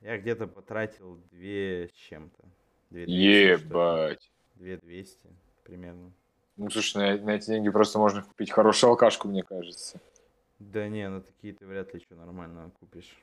Я 0.00 0.18
где-то 0.18 0.46
потратил 0.46 1.18
2 1.32 1.40
с 1.88 1.92
чем-то. 1.92 2.44
Ебать. 2.90 4.30
2200 4.56 5.18
примерно. 5.64 6.12
Ну, 6.56 6.70
слушай, 6.70 6.96
на, 7.18 7.24
на 7.24 7.30
эти 7.30 7.46
деньги 7.46 7.68
просто 7.70 7.98
можно 7.98 8.22
купить 8.22 8.50
хорошую 8.50 8.90
алкашку, 8.90 9.26
мне 9.28 9.42
кажется. 9.42 10.00
Да 10.58 10.88
не, 10.88 11.08
на 11.08 11.20
такие 11.20 11.54
ты 11.54 11.66
вряд 11.66 11.92
ли 11.94 12.00
что 12.00 12.14
нормально 12.14 12.70
купишь. 12.78 13.16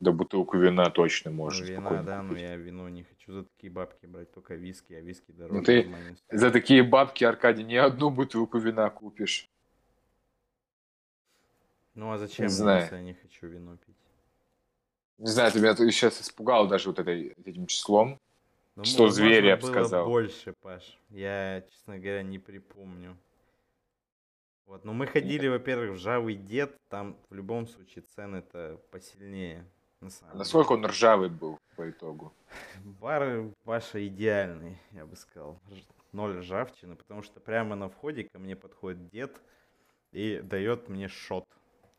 Да 0.00 0.10
бутылку 0.10 0.56
вина 0.56 0.90
точно 0.90 1.30
Ну, 1.30 1.36
можно 1.36 1.64
вина, 1.64 2.02
да, 2.02 2.22
но 2.22 2.30
купить. 2.30 2.42
я 2.42 2.56
вино 2.56 2.88
не 2.88 3.04
хочу 3.04 3.32
за 3.32 3.44
такие 3.44 3.70
бабки 3.70 4.06
брать, 4.06 4.32
только 4.32 4.54
виски, 4.54 4.94
а 4.94 5.00
виски 5.00 5.30
дороже. 5.30 5.58
Ну 5.58 5.64
ты 5.64 5.88
за 6.30 6.50
такие 6.50 6.82
бабки, 6.82 7.24
Аркадий, 7.24 7.62
не 7.62 7.76
одну 7.76 8.10
бутылку 8.10 8.58
вина 8.58 8.88
купишь. 8.90 9.48
Ну 11.94 12.10
а 12.10 12.18
зачем, 12.18 12.46
мне, 12.46 12.54
знаю. 12.54 12.82
если 12.82 12.96
я 12.96 13.02
не 13.02 13.14
хочу 13.14 13.46
вино 13.46 13.76
пить? 13.76 13.96
Не 15.18 15.28
знаю, 15.28 15.52
ты 15.52 15.60
меня 15.60 15.74
сейчас 15.74 16.20
испугал 16.20 16.66
даже 16.66 16.88
вот 16.88 16.98
этой, 16.98 17.34
этим 17.44 17.66
числом. 17.66 18.18
Ну, 18.74 18.84
Что 18.84 19.04
мо- 19.04 19.10
зверь, 19.10 19.44
я 19.44 19.56
бы 19.56 19.66
сказал. 19.66 20.06
больше, 20.06 20.54
Паш. 20.62 20.98
Я, 21.10 21.62
честно 21.70 21.98
говоря, 21.98 22.22
не 22.22 22.38
припомню. 22.38 23.16
Вот, 24.66 24.84
ну 24.84 24.94
мы 24.94 25.06
ходили, 25.06 25.48
во-первых, 25.48 25.98
в 25.98 25.98
Жавый 25.98 26.34
Дед, 26.34 26.74
там 26.88 27.18
в 27.28 27.34
любом 27.34 27.66
случае 27.66 28.04
цены-то 28.14 28.80
посильнее. 28.90 29.66
На 30.00 30.08
самом 30.08 30.38
Насколько 30.38 30.72
он 30.72 30.86
ржавый 30.86 31.28
был 31.28 31.58
по 31.76 31.88
итогу? 31.90 32.32
деле. 32.78 32.94
Бар 33.00 33.50
Паша 33.64 34.04
идеальный, 34.06 34.78
я 34.92 35.04
бы 35.04 35.14
сказал. 35.16 35.60
Ноль 36.12 36.38
ржавчины, 36.38 36.96
потому 36.96 37.22
что 37.22 37.38
прямо 37.40 37.76
на 37.76 37.88
входе 37.88 38.24
ко 38.24 38.38
мне 38.38 38.56
подходит 38.56 39.08
дед 39.10 39.40
и 40.10 40.40
дает 40.42 40.88
мне 40.88 41.08
шот. 41.08 41.44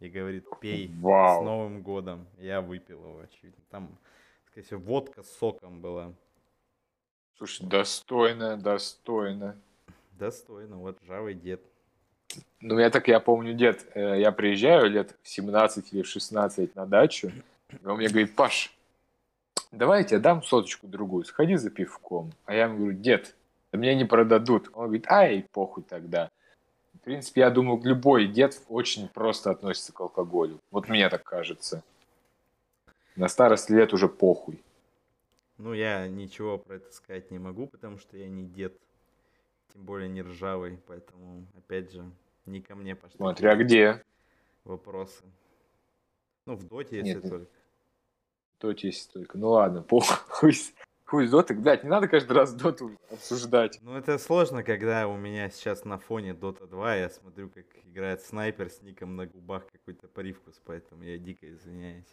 И 0.03 0.09
говорит, 0.09 0.45
пей 0.59 0.89
с 0.89 1.01
Вау. 1.01 1.45
Новым 1.45 1.81
годом. 1.81 2.27
Я 2.37 2.59
выпил 2.59 2.99
его, 2.99 3.21
очевидно. 3.21 3.63
Там, 3.69 3.97
скорее 4.47 4.65
всего, 4.65 4.81
водка 4.81 5.23
с 5.23 5.31
соком 5.37 5.79
была. 5.79 6.11
Слушай, 7.37 7.65
достойно, 7.67 8.57
достойно. 8.57 9.55
Достойно, 10.11 10.75
вот 10.75 11.01
ржавый 11.03 11.35
дед. 11.35 11.61
Ну, 12.59 12.79
я 12.79 12.89
так, 12.89 13.07
я 13.07 13.21
помню, 13.21 13.53
дед, 13.53 13.85
э, 13.93 14.19
я 14.19 14.33
приезжаю 14.33 14.89
лет 14.89 15.15
в 15.21 15.29
17 15.29 15.93
или 15.93 16.01
в 16.01 16.07
16 16.07 16.75
на 16.75 16.85
дачу, 16.85 17.31
и 17.69 17.85
он 17.85 17.95
мне 17.95 18.09
говорит, 18.09 18.35
Паш, 18.35 18.75
давай 19.71 20.01
я 20.01 20.05
тебе 20.05 20.19
дам 20.19 20.43
соточку 20.43 20.85
другую, 20.85 21.23
сходи 21.23 21.55
за 21.55 21.69
пивком. 21.69 22.33
А 22.43 22.53
я 22.53 22.63
ему 22.65 22.77
говорю, 22.77 22.97
дед, 22.97 23.35
да 23.71 23.77
мне 23.77 23.95
не 23.95 24.03
продадут. 24.03 24.69
Он 24.73 24.87
говорит, 24.87 25.07
ай, 25.07 25.45
похуй 25.53 25.83
тогда. 25.83 26.29
В 27.03 27.05
принципе, 27.05 27.41
я 27.41 27.49
думаю, 27.49 27.81
любой 27.83 28.27
дед 28.27 28.61
очень 28.69 29.09
просто 29.09 29.51
относится 29.51 29.91
к 29.91 29.99
алкоголю. 29.99 30.61
Вот 30.71 30.87
мне 30.87 31.09
так 31.09 31.21
кажется. 31.25 31.83
На 33.17 33.27
старости 33.27 33.73
лет 33.73 33.91
уже 33.91 34.07
похуй. 34.07 34.63
Ну, 35.57 35.73
я 35.73 36.07
ничего 36.07 36.57
про 36.57 36.75
это 36.75 36.89
сказать 36.93 37.29
не 37.29 37.39
могу, 37.39 37.67
потому 37.67 37.97
что 37.97 38.15
я 38.15 38.29
не 38.29 38.45
дед. 38.45 38.73
Тем 39.73 39.83
более 39.83 40.07
не 40.07 40.21
ржавый, 40.21 40.79
поэтому, 40.87 41.45
опять 41.57 41.91
же, 41.91 42.09
не 42.45 42.61
ко 42.61 42.73
мне 42.73 42.95
пошли 42.95 43.17
Смотри, 43.17 43.49
а 43.49 43.55
где? 43.57 44.01
вопросы. 44.63 45.25
Ну, 46.45 46.55
в 46.55 46.65
доте, 46.65 46.99
если 46.99 47.15
Нет, 47.15 47.29
только. 47.29 47.51
Тут 48.59 48.79
есть 48.79 49.11
только. 49.11 49.37
Ну 49.37 49.49
ладно, 49.49 49.81
похуй. 49.81 50.55
Хуй 51.13 51.27
с 51.27 51.29
доты. 51.29 51.53
Блядь, 51.53 51.83
не 51.83 51.91
надо 51.91 52.07
каждый 52.07 52.31
раз 52.33 52.55
доту 52.55 52.89
обсуждать. 53.11 53.77
Ну, 53.83 53.95
это 53.95 54.17
сложно, 54.17 54.63
когда 54.63 55.07
у 55.07 55.15
меня 55.15 55.51
сейчас 55.51 55.85
на 55.85 55.99
фоне 55.99 56.31
Dota 56.31 56.65
2, 56.65 56.95
я 56.95 57.09
смотрю, 57.11 57.49
как 57.49 57.65
играет 57.85 58.23
снайпер 58.23 58.71
с 58.71 58.81
ником 58.81 59.15
на 59.15 59.27
губах 59.27 59.67
какой-то 59.71 60.07
привкус, 60.07 60.59
поэтому 60.65 61.03
я 61.03 61.19
дико 61.19 61.47
извиняюсь. 61.53 62.07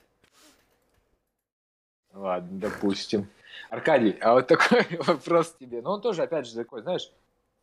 Ладно, 2.13 2.59
допустим. 2.61 3.27
Аркадий, 3.71 4.19
а 4.21 4.35
вот 4.35 4.49
такой 4.49 4.85
вопрос 5.07 5.57
тебе. 5.59 5.81
Ну, 5.81 5.93
он 5.93 6.03
тоже, 6.03 6.23
опять 6.23 6.47
же, 6.47 6.55
такой, 6.55 6.83
знаешь, 6.83 7.11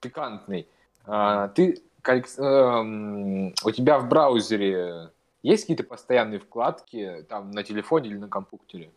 пикантный. 0.02 0.68
А, 1.06 1.50
ты, 1.50 1.84
эм, 2.04 3.54
у 3.64 3.70
тебя 3.70 4.00
в 4.00 4.10
браузере 4.10 5.12
есть 5.44 5.66
какие-то 5.66 5.84
постоянные 5.84 6.40
вкладки 6.40 7.24
там 7.30 7.52
на 7.52 7.64
телефоне 7.64 8.10
или 8.10 8.18
на 8.18 8.28
компьютере? 8.28 8.90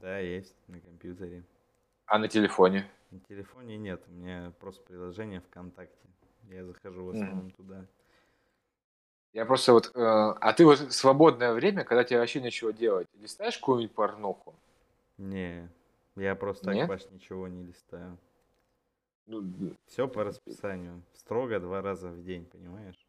Да, 0.00 0.20
есть 0.20 0.54
на 0.68 0.78
компьютере. 0.78 1.42
А 2.12 2.18
на 2.18 2.28
телефоне? 2.28 2.86
На 3.10 3.20
телефоне 3.20 3.78
нет, 3.78 4.02
у 4.06 4.10
меня 4.10 4.52
просто 4.60 4.82
приложение 4.82 5.40
ВКонтакте. 5.40 6.06
Я 6.50 6.62
захожу 6.66 7.06
в 7.06 7.08
основном 7.08 7.50
туда. 7.52 7.86
Я 9.32 9.46
просто 9.46 9.72
вот... 9.72 9.86
э, 9.94 9.98
а 9.98 10.52
ты 10.52 10.66
вот 10.66 10.92
свободное 10.92 11.54
время, 11.54 11.84
когда 11.84 12.04
тебе 12.04 12.18
вообще 12.18 12.42
нечего 12.42 12.70
делать, 12.70 13.08
листаешь 13.14 13.56
какую-нибудь 13.56 13.94
порнуху? 13.94 14.54
Не, 15.16 15.70
я 16.16 16.34
просто 16.34 16.66
так, 16.66 16.74
Нет? 16.74 16.88
Паш, 16.88 17.06
ничего 17.12 17.48
не 17.48 17.64
листаю. 17.64 18.18
Ну, 19.24 19.74
Все 19.86 20.06
по 20.06 20.22
расписанию. 20.22 21.02
Строго 21.14 21.60
два 21.60 21.80
раза 21.80 22.10
в 22.10 22.22
день, 22.22 22.44
понимаешь? 22.44 23.06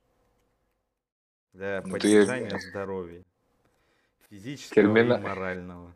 Для 1.51 1.81
Ну, 1.81 1.87
ты- 1.87 1.91
поддержания 1.91 2.57
здоровья. 2.57 3.21
Физического 4.29 4.75
Термина- 4.75 5.15
и 5.15 5.19
морального. 5.19 5.93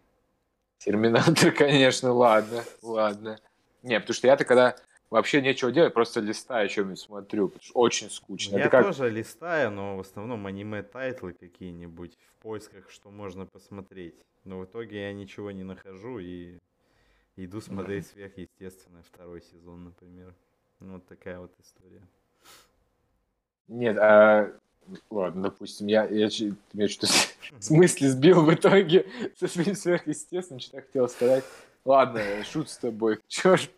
Терминатор, 0.77 1.51
конечно, 1.57 2.11
ладно, 2.13 2.63
ладно. 2.81 3.39
Не, 3.83 3.99
потому 3.99 4.13
что 4.13 4.27
я-то 4.27 4.45
когда 4.45 4.75
вообще 5.09 5.41
нечего 5.41 5.71
делать, 5.71 5.93
просто 5.93 6.19
листаю, 6.19 6.69
что-нибудь 6.69 6.99
смотрю, 6.99 7.47
потому 7.47 7.63
что 7.63 7.73
очень 7.73 8.09
скучно. 8.09 8.57
Я 8.57 8.61
Это 8.63 8.69
как... 8.69 8.85
тоже 8.85 9.09
листаю, 9.09 9.71
но 9.71 9.97
в 9.97 10.01
основном 10.01 10.45
аниме-тайтлы 10.45 11.33
какие-нибудь 11.33 12.17
в 12.27 12.41
поисках, 12.41 12.89
что 12.89 13.09
можно 13.09 13.45
посмотреть. 13.45 14.15
Но 14.43 14.59
в 14.59 14.65
итоге 14.65 15.01
я 15.01 15.13
ничего 15.13 15.51
не 15.51 15.63
нахожу 15.63 16.19
и 16.19 16.59
иду 17.35 17.61
смотреть 17.61 18.07
сверхъестественное 18.07 19.03
второй 19.03 19.41
сезон, 19.41 19.85
например. 19.85 20.33
Ну, 20.79 20.93
Вот 20.93 21.07
такая 21.07 21.39
вот 21.39 21.53
история. 21.59 22.01
Нет, 23.67 23.97
а... 23.97 24.53
ладно, 25.09 25.43
допустим, 25.43 25.87
я, 25.87 26.05
я, 26.05 26.29
меня 26.73 26.87
что-то 26.87 27.13
с 27.59 27.69
мысли 27.69 28.07
сбил 28.07 28.43
в 28.43 28.53
итоге 28.53 29.07
со 29.39 29.47
своим 29.47 29.75
сверхъестественным, 29.75 30.59
что 30.59 30.77
я 30.77 30.83
хотел 30.83 31.07
сказать. 31.09 31.43
Ладно, 31.85 32.21
шут 32.43 32.69
с 32.69 32.77
тобой. 32.77 33.19
Черт, 33.27 33.69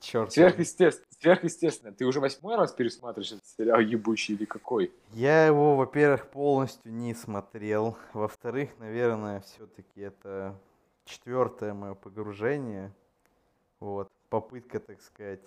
Черт. 0.00 0.32
сверхъестественно, 0.32 1.06
сверхъестественно. 1.18 1.92
Ты 1.92 2.04
уже 2.04 2.20
восьмой 2.20 2.56
раз 2.56 2.72
пересматриваешь 2.72 3.32
этот 3.32 3.46
сериал 3.56 3.80
ебучий 3.80 4.34
или 4.34 4.44
какой? 4.44 4.92
Я 5.12 5.46
его, 5.46 5.76
во-первых, 5.76 6.28
полностью 6.28 6.92
не 6.92 7.14
смотрел. 7.14 7.96
Во-вторых, 8.12 8.70
наверное, 8.78 9.40
все-таки 9.40 10.02
это 10.02 10.54
четвертое 11.06 11.72
мое 11.72 11.94
погружение. 11.94 12.92
Вот. 13.80 14.10
Попытка, 14.28 14.80
так 14.80 15.00
сказать, 15.00 15.40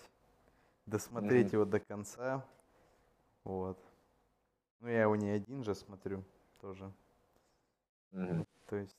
досмотреть 0.85 1.47
Мгм. 1.47 1.55
его 1.55 1.65
до 1.65 1.79
конца. 1.79 2.43
Вот. 3.43 3.77
Ну, 4.81 4.87
я 4.87 5.01
его 5.01 5.15
не 5.15 5.29
один 5.29 5.63
же 5.63 5.75
смотрю 5.75 6.23
тоже. 6.61 6.91
Мгм. 8.11 8.45
То 8.67 8.77
есть, 8.77 8.97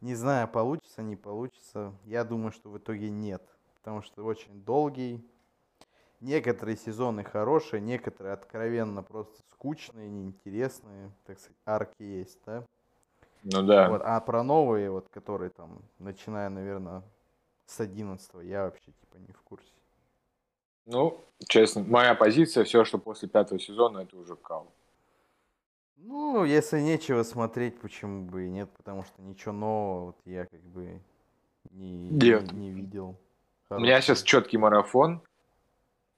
не 0.00 0.14
знаю, 0.14 0.48
получится, 0.48 1.02
не 1.02 1.16
получится. 1.16 1.92
Я 2.04 2.24
думаю, 2.24 2.52
что 2.52 2.70
в 2.70 2.78
итоге 2.78 3.10
нет. 3.10 3.42
Потому 3.76 4.02
что 4.02 4.24
очень 4.24 4.62
долгий. 4.64 5.24
Некоторые 6.20 6.76
сезоны 6.76 7.24
хорошие, 7.24 7.80
некоторые 7.80 8.34
откровенно 8.34 9.02
просто 9.02 9.40
скучные, 9.52 10.10
неинтересные. 10.10 11.10
Так 11.24 11.38
сказать, 11.38 11.56
арки 11.64 12.02
есть, 12.02 12.38
да? 12.44 12.66
Ну 13.42 13.62
да. 13.62 13.88
Вот, 13.88 14.02
а 14.04 14.20
про 14.20 14.42
новые, 14.42 14.90
вот, 14.90 15.08
которые 15.08 15.50
там, 15.50 15.82
начиная, 15.98 16.50
наверное, 16.50 17.02
с 17.64 17.80
11 17.80 18.30
я 18.42 18.64
вообще 18.64 18.92
типа 18.92 19.16
не 19.16 19.32
в 19.32 19.40
курсе. 19.42 19.79
Ну, 20.90 21.20
честно, 21.46 21.84
моя 21.84 22.14
позиция, 22.16 22.64
все, 22.64 22.84
что 22.84 22.98
после 22.98 23.28
пятого 23.28 23.60
сезона, 23.60 24.00
это 24.00 24.16
уже 24.16 24.34
кал. 24.34 24.66
Ну, 25.98 26.44
если 26.44 26.80
нечего 26.80 27.22
смотреть, 27.22 27.80
почему 27.80 28.24
бы 28.24 28.46
и 28.46 28.50
нет, 28.50 28.68
потому 28.76 29.04
что 29.04 29.22
ничего 29.22 29.52
нового 29.52 30.04
вот 30.06 30.16
я 30.24 30.46
как 30.46 30.60
бы 30.62 31.00
не, 31.70 32.08
Нет. 32.10 32.52
не, 32.52 32.58
не 32.58 32.70
видел. 32.72 33.14
У 33.70 33.78
меня 33.78 34.00
сейчас 34.00 34.22
четкий 34.24 34.58
марафон. 34.58 35.20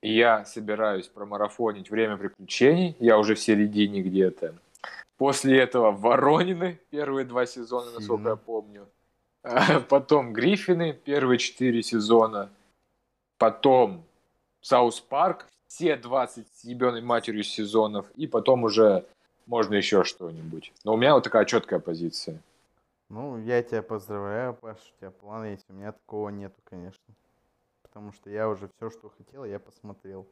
Я 0.01 0.45
собираюсь 0.47 1.07
промарафонить 1.07 1.91
«Время 1.91 2.17
приключений». 2.17 2.97
Я 2.99 3.19
уже 3.19 3.35
в 3.35 3.41
середине 3.41 4.01
где-то. 4.01 4.55
После 5.19 5.59
этого 5.61 5.93
«Воронины» 5.93 6.81
первые 6.91 7.27
два 7.27 7.45
сезона, 7.45 7.91
насколько 7.93 8.23
Сильно. 8.23 8.29
я 8.31 8.37
помню. 8.37 8.89
Потом 9.91 10.33
«Гриффины» 10.33 10.95
первые 10.95 11.39
четыре 11.39 11.83
сезона. 11.83 12.51
Потом 13.37 14.05
«South 14.63 15.01
Park» 15.01 15.47
все 15.67 15.97
20 15.97 16.47
с 16.55 16.65
ебеной 16.65 17.03
матерью 17.03 17.43
сезонов. 17.43 18.07
И 18.15 18.27
потом 18.27 18.65
уже 18.65 19.05
можно 19.47 19.75
еще 19.75 20.05
что-нибудь. 20.05 20.73
Но 20.85 20.95
у 20.95 20.97
меня 20.97 21.15
вот 21.15 21.25
такая 21.25 21.45
четкая 21.45 21.79
позиция. 21.81 22.41
Ну, 23.09 23.39
я 23.39 23.63
тебя 23.63 23.83
поздравляю, 23.83 24.55
Паш, 24.55 24.79
у 24.79 24.99
тебя 24.99 25.11
планы 25.11 25.47
есть. 25.47 25.67
У 25.69 25.75
меня 25.75 25.93
такого 25.93 26.31
нету, 26.31 26.57
конечно. 26.65 27.03
Потому 27.83 28.13
что 28.13 28.31
я 28.31 28.49
уже 28.49 28.71
все, 28.77 28.91
что 28.91 29.13
хотел, 29.19 29.45
я 29.45 29.59
посмотрел. 29.59 30.27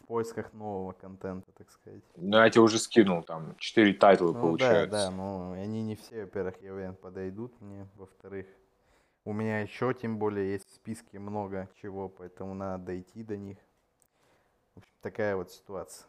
В 0.00 0.06
поисках 0.06 0.52
нового 0.52 0.92
контента, 0.92 1.50
так 1.58 1.70
сказать. 1.70 2.02
Но 2.16 2.42
я 2.44 2.48
тебе 2.48 2.62
уже 2.62 2.78
скинул 2.78 3.22
там 3.22 3.56
4 3.58 3.92
title 3.94 4.18
а, 4.18 4.28
Ну 4.28 4.40
получается. 4.40 4.90
да, 4.90 5.04
да, 5.06 5.10
но 5.10 5.52
они 5.52 5.82
не 5.82 5.96
все, 5.96 6.22
во-первых, 6.22 6.54
я 6.62 6.72
уверен, 6.72 6.94
подойдут 6.94 7.60
мне. 7.60 7.88
Во-вторых, 7.96 8.46
у 9.26 9.32
меня 9.32 9.60
еще, 9.60 9.92
тем 9.92 10.18
более, 10.18 10.52
есть 10.52 10.68
в 10.68 10.74
списке 10.74 11.18
много 11.18 11.68
чего, 11.82 12.08
поэтому 12.08 12.54
надо 12.54 12.84
дойти 12.84 13.24
до 13.24 13.36
них. 13.36 13.58
В 14.74 14.78
общем, 14.78 14.92
такая 15.02 15.34
вот 15.36 15.50
ситуация. 15.50 16.06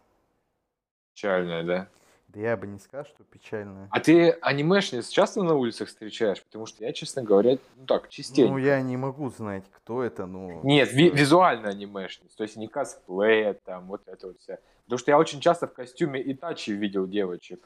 Печальная, 1.14 1.64
да? 1.64 1.90
Да 2.28 2.40
я 2.40 2.56
бы 2.56 2.68
не 2.68 2.78
сказал, 2.78 3.06
что 3.06 3.24
печально. 3.24 3.88
А 3.90 4.00
ты 4.00 4.32
анимешниц 4.42 5.08
часто 5.10 5.42
на 5.42 5.56
улицах 5.56 5.88
встречаешь? 5.88 6.44
Потому 6.44 6.68
что 6.68 6.84
я, 6.86 6.94
честно 6.94 7.24
говоря, 7.24 7.58
ну 7.76 7.86
так, 7.88 8.10
частенько. 8.10 8.52
Ну, 8.52 8.58
я 8.60 8.82
не 8.82 8.98
могу 8.98 9.30
знать, 9.30 9.64
кто 9.72 10.04
это, 10.04 10.28
ну... 10.28 10.62
Нет, 10.64 10.94
ви- 10.94 11.10
визуально 11.10 11.70
анимешниц, 11.70 12.36
то 12.36 12.44
есть 12.44 12.56
не 12.56 12.68
косплея, 12.68 13.54
там, 13.54 13.88
вот 13.88 14.08
это 14.08 14.28
вот 14.28 14.40
все. 14.40 14.60
Потому 14.84 15.00
что 15.00 15.12
я 15.12 15.18
очень 15.18 15.40
часто 15.40 15.68
в 15.68 15.74
костюме 15.74 16.22
Итачи 16.34 16.70
видел 16.72 17.08
девочек. 17.08 17.64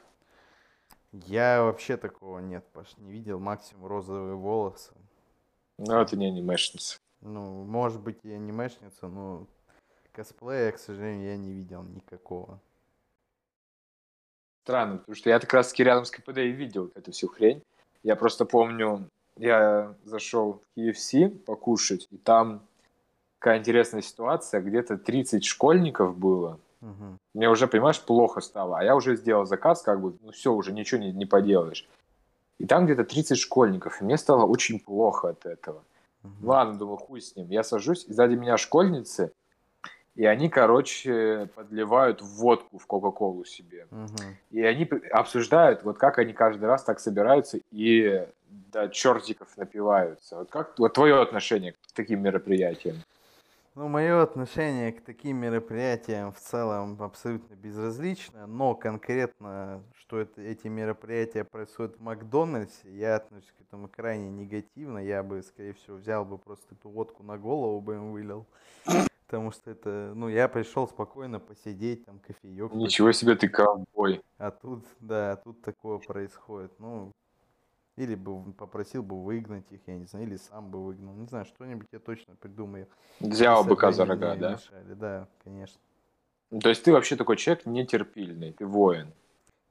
Я 1.12 1.62
вообще 1.62 1.98
такого 1.98 2.38
нет, 2.38 2.64
Паш, 2.72 2.96
не 2.96 3.10
видел. 3.10 3.38
Максимум 3.38 3.86
розовые 3.86 4.34
волосы. 4.34 4.92
Ну, 5.84 6.00
это 6.00 6.16
не 6.16 6.26
анимешница. 6.26 6.96
Ну, 7.20 7.64
может 7.64 8.00
быть 8.00 8.18
и 8.22 8.30
анимешница, 8.30 9.08
но 9.08 9.48
косплея, 10.12 10.70
к 10.70 10.78
сожалению, 10.78 11.26
я 11.26 11.36
не 11.36 11.52
видел 11.52 11.82
никакого. 11.82 12.60
Странно, 14.62 14.98
потому 14.98 15.16
что 15.16 15.30
я 15.30 15.40
как 15.40 15.52
раз 15.52 15.70
таки 15.70 15.82
рядом 15.82 16.04
с 16.04 16.12
КПД 16.12 16.38
и 16.38 16.52
видел 16.52 16.92
эту 16.94 17.10
всю 17.10 17.26
хрень. 17.26 17.62
Я 18.04 18.14
просто 18.14 18.44
помню, 18.44 19.08
я 19.36 19.96
зашел 20.04 20.62
в 20.62 20.78
KFC 20.78 21.28
покушать, 21.30 22.06
и 22.12 22.16
там 22.16 22.64
такая 23.40 23.58
интересная 23.58 24.02
ситуация, 24.02 24.60
где-то 24.60 24.98
30 24.98 25.44
школьников 25.44 26.16
было. 26.16 26.60
Мгм. 26.80 27.18
Мне 27.34 27.50
уже, 27.50 27.66
понимаешь, 27.66 28.00
плохо 28.00 28.40
стало, 28.40 28.78
а 28.78 28.84
я 28.84 28.94
уже 28.94 29.16
сделал 29.16 29.46
заказ, 29.46 29.82
как 29.82 30.00
бы, 30.00 30.16
ну 30.20 30.30
все, 30.30 30.52
уже 30.52 30.70
ничего 30.70 31.00
не, 31.00 31.12
не 31.12 31.26
поделаешь. 31.26 31.88
И 32.62 32.66
там 32.66 32.84
где-то 32.84 33.02
30 33.02 33.38
школьников, 33.38 34.00
и 34.00 34.04
мне 34.04 34.16
стало 34.16 34.46
очень 34.46 34.78
плохо 34.78 35.30
от 35.30 35.46
этого. 35.46 35.82
Мгм. 36.22 36.48
Ладно, 36.48 36.78
думаю, 36.78 36.96
хуй 36.96 37.20
с 37.20 37.34
ним. 37.34 37.48
Я 37.50 37.64
сажусь, 37.64 38.04
и 38.04 38.12
сзади 38.12 38.36
меня 38.36 38.56
школьницы, 38.56 39.32
и 40.14 40.24
они, 40.26 40.48
короче, 40.48 41.48
подливают 41.56 42.22
водку 42.22 42.78
в 42.78 42.86
Кока-Колу 42.86 43.44
себе. 43.44 43.88
Мгм. 43.90 44.36
И 44.52 44.62
они 44.62 44.88
обсуждают, 45.10 45.82
вот 45.82 45.98
как 45.98 46.20
они 46.20 46.34
каждый 46.34 46.66
раз 46.66 46.84
так 46.84 47.00
собираются 47.00 47.58
и 47.72 48.28
до 48.48 48.88
чертиков 48.88 49.48
напиваются. 49.56 50.36
Вот 50.36 50.50
как 50.50 50.78
вот 50.78 50.92
твое 50.92 51.20
отношение 51.20 51.72
к 51.72 51.76
таким 51.94 52.22
мероприятиям? 52.22 52.98
Ну, 53.74 53.88
мое 53.88 54.22
отношение 54.22 54.92
к 54.92 55.00
таким 55.00 55.38
мероприятиям 55.38 56.30
в 56.30 56.38
целом 56.38 57.02
абсолютно 57.02 57.54
безразлично, 57.54 58.46
но 58.46 58.74
конкретно, 58.74 59.82
что 59.94 60.18
это, 60.18 60.42
эти 60.42 60.68
мероприятия 60.68 61.42
происходят 61.42 61.96
в 61.96 62.02
Макдональдсе, 62.02 62.94
я 62.94 63.16
отношусь 63.16 63.50
к 63.56 63.62
этому 63.62 63.88
крайне 63.88 64.28
негативно. 64.28 64.98
Я 64.98 65.22
бы, 65.22 65.42
скорее 65.42 65.72
всего, 65.72 65.96
взял 65.96 66.26
бы 66.26 66.36
просто 66.36 66.74
эту 66.74 66.90
водку 66.90 67.22
на 67.22 67.38
голову 67.38 67.80
бы 67.80 67.94
им 67.94 68.12
вылил. 68.12 68.46
Потому 69.26 69.50
что 69.52 69.70
это, 69.70 70.12
ну, 70.14 70.28
я 70.28 70.48
пришел 70.48 70.86
спокойно 70.86 71.40
посидеть, 71.40 72.04
там, 72.04 72.18
кофеек. 72.18 72.70
Ничего 72.74 73.12
себе 73.12 73.36
ты 73.36 73.48
ковбой. 73.48 74.20
А 74.36 74.50
тут, 74.50 74.84
да, 75.00 75.36
тут 75.36 75.62
такое 75.62 75.96
происходит. 75.96 76.78
Ну, 76.78 77.10
или 77.96 78.14
бы 78.14 78.52
попросил 78.52 79.02
бы 79.02 79.22
выгнать 79.22 79.70
их, 79.70 79.80
я 79.86 79.96
не 79.96 80.06
знаю, 80.06 80.26
или 80.26 80.36
сам 80.36 80.70
бы 80.70 80.82
выгнал. 80.84 81.14
Не 81.14 81.26
знаю, 81.26 81.44
что-нибудь 81.44 81.88
я 81.92 81.98
точно 81.98 82.34
придумаю. 82.36 82.88
Взял 83.20 83.64
бы 83.64 83.70
быка 83.70 83.92
за 83.92 84.04
рога, 84.04 84.34
да? 84.36 84.52
мешали. 84.52 84.94
Да, 84.94 85.28
конечно. 85.44 85.80
Ну, 86.50 86.60
То 86.60 86.68
есть 86.70 86.82
ты 86.84 86.92
вообще 86.92 87.16
такой 87.16 87.36
человек 87.36 87.66
нетерпильный, 87.66 88.52
ты 88.52 88.66
воин. 88.66 89.12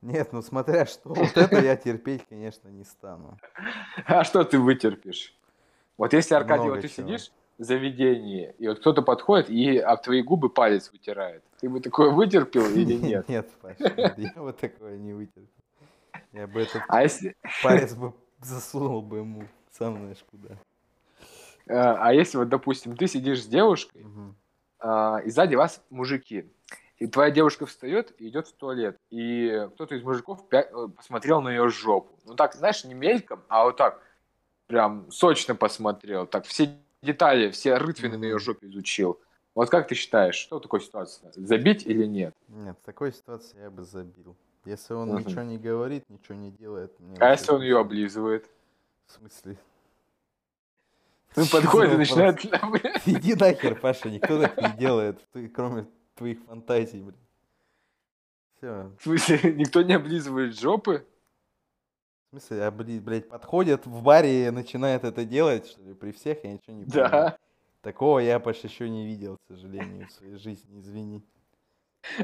Нет, 0.02 0.34
ну 0.34 0.42
смотря 0.42 0.88
что, 0.88 1.10
вот 1.10 1.38
это 1.38 1.62
я 1.62 1.76
терпеть, 1.76 2.26
конечно, 2.28 2.70
не 2.70 2.84
стану. 2.84 3.38
А 4.06 4.24
что 4.24 4.44
ты 4.44 4.58
вытерпишь? 4.58 5.36
Вот 5.98 6.14
если, 6.14 6.34
Аркадий, 6.34 6.64
Много 6.64 6.76
вот 6.76 6.82
ты 6.82 6.88
чего. 6.88 7.08
сидишь 7.08 7.32
в 7.60 7.64
заведении, 7.64 8.56
и 8.58 8.68
вот 8.68 8.80
кто-то 8.80 9.04
подходит 9.04 9.52
и 9.52 9.78
об 9.78 10.02
твои 10.02 10.24
губы 10.24 10.50
палец 10.50 10.92
вытирает, 10.92 11.44
ты 11.60 11.70
бы 11.70 11.80
такое 11.82 12.10
вытерпел 12.10 12.66
или 12.66 12.94
нет? 13.10 13.30
Нет, 13.30 13.52
Паша, 13.62 14.16
я 14.18 14.34
вот 14.38 14.58
такое 14.58 14.98
не 14.98 15.14
вытерпел. 15.14 15.48
Я 16.34 16.48
бы 16.48 16.62
этот 16.62 16.84
А 16.88 17.04
если, 17.04 17.36
палец 17.64 17.94
бы 17.94 18.14
засунул 18.42 19.02
бы 19.02 19.18
ему 19.18 19.48
сам 19.72 19.98
знаешь 19.98 20.24
куда. 20.30 20.50
э, 21.68 21.74
а 21.76 22.14
если 22.14 22.38
вот, 22.38 22.50
допустим, 22.50 22.96
ты 22.98 23.08
сидишь 23.08 23.44
с 23.44 23.48
девушкой, 23.48 24.04
Мгм. 24.04 24.36
а, 24.80 25.22
и 25.26 25.30
сзади 25.30 25.56
вас 25.56 25.84
мужики. 25.90 26.52
И 26.98 27.08
твоя 27.08 27.32
девушка 27.32 27.66
встает 27.66 28.14
и 28.20 28.28
идет 28.30 28.48
в 28.48 28.54
туалет. 28.54 28.98
И 29.10 29.68
кто-то 29.74 29.96
из 29.96 30.04
мужиков 30.04 30.46
э, 30.52 30.64
посмотрел 30.96 31.42
на 31.42 31.50
ее 31.50 31.68
жопу. 31.70 32.16
Ну 32.26 32.36
так, 32.36 32.54
знаешь, 32.54 32.84
не 32.84 32.94
мельком, 32.94 33.42
а 33.48 33.64
вот 33.64 33.78
так 33.78 34.02
прям 34.68 35.12
сочно 35.12 35.56
посмотрел. 35.56 36.28
Так 36.28 36.46
все 36.46 36.78
детали, 37.02 37.50
все 37.50 37.78
рытвины 37.78 38.18
на 38.18 38.26
ее 38.26 38.38
жопе 38.38 38.68
изучил. 38.68 39.20
Вот 39.56 39.70
как 39.70 39.88
ты 39.88 39.96
считаешь, 39.96 40.36
что 40.36 40.60
в 40.60 40.62
такой 40.62 40.80
ситуации? 40.80 41.28
Забить 41.36 41.86
или 41.88 42.06
нет? 42.06 42.34
Нет, 42.48 42.78
в 42.82 42.86
такой 42.86 43.12
ситуации 43.12 43.60
я 43.60 43.72
бы 43.72 43.84
забил. 43.84 44.36
Если 44.66 44.94
он 44.94 45.10
Мгм. 45.10 45.20
ничего 45.20 45.42
не 45.42 45.58
говорит, 45.58 46.08
ничего 46.10 46.36
не 46.36 46.52
делает. 46.52 46.98
мне 47.00 47.18
А 47.20 47.32
если 47.32 47.52
он 47.52 47.62
ее 47.62 47.80
облизывает? 47.80 48.48
В 49.08 49.12
смысле? 49.14 49.58
Ну, 51.36 51.46
подходит 51.52 51.94
и 51.94 51.98
начинает... 51.98 52.40
Иди 53.08 53.34
нахер, 53.36 53.80
Паша, 53.80 54.10
никто 54.10 54.40
так 54.40 54.58
не 54.62 54.78
делает, 54.78 55.20
ты- 55.32 55.48
кроме 55.50 55.88
твоих 56.16 56.44
фантазий, 56.44 57.02
блин. 57.02 57.16
Все, 58.58 58.92
В 59.00 59.04
смысле, 59.04 59.54
никто 59.56 59.82
не 59.82 59.94
облизывает 59.94 60.58
жопы? 60.60 61.06
в 62.28 62.30
смысле, 62.40 62.64
а, 62.64 62.72
блин, 62.72 63.04
блядь, 63.04 63.28
подходят 63.28 63.86
в 63.86 64.02
баре 64.04 64.48
и 64.48 64.52
начинает 64.52 65.04
это 65.04 65.26
делать, 65.26 65.68
что 65.68 65.82
ли, 65.82 65.94
при 65.94 66.12
всех, 66.12 66.44
я 66.46 66.54
ничего 66.54 66.76
не 66.78 66.86
понимаю. 66.86 67.12
Да. 67.12 67.38
Такого 67.82 68.20
я, 68.20 68.40
Паш, 68.40 68.60
еще 68.60 68.88
не 68.90 69.06
видел, 69.06 69.38
к 69.38 69.42
сожалению, 69.48 70.08
в 70.08 70.12
своей 70.12 70.36
жизни, 70.38 70.80
извини. 70.80 71.24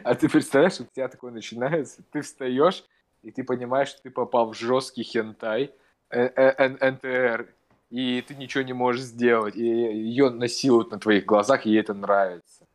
А 0.04 0.16
ты 0.16 0.30
представляешь, 0.30 0.80
у 0.80 0.86
тебя 0.86 1.08
такое 1.08 1.32
начинается, 1.32 2.04
ты 2.12 2.22
встаешь, 2.22 2.84
и 3.22 3.32
ты 3.32 3.44
понимаешь, 3.44 3.90
что 3.90 4.04
ты 4.04 4.10
попал 4.10 4.52
в 4.52 4.58
жесткий 4.58 5.04
хентай, 5.04 5.72
э, 6.10 6.20
э, 6.20 6.92
НТР, 6.92 7.54
и 7.90 8.22
ты 8.22 8.36
ничего 8.36 8.64
не 8.64 8.74
можешь 8.74 9.04
сделать, 9.04 9.56
и 9.56 9.64
ее 9.64 10.30
насилуют 10.30 10.92
на 10.92 11.00
твоих 11.00 11.26
глазах, 11.26 11.66
и 11.66 11.72
ей 11.72 11.80
это 11.80 11.94
нравится. 11.94 12.66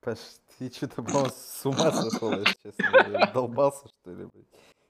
Паш, 0.00 0.18
ты 0.58 0.70
что-то, 0.70 1.02
по-моему, 1.02 1.30
с 1.30 1.66
ума 1.66 1.92
сошел, 1.92 2.32
если 2.32 2.54
честно. 2.62 3.30
Долбался, 3.32 3.88
что 3.88 4.10
ли, 4.10 4.26
блядь? 4.26 4.46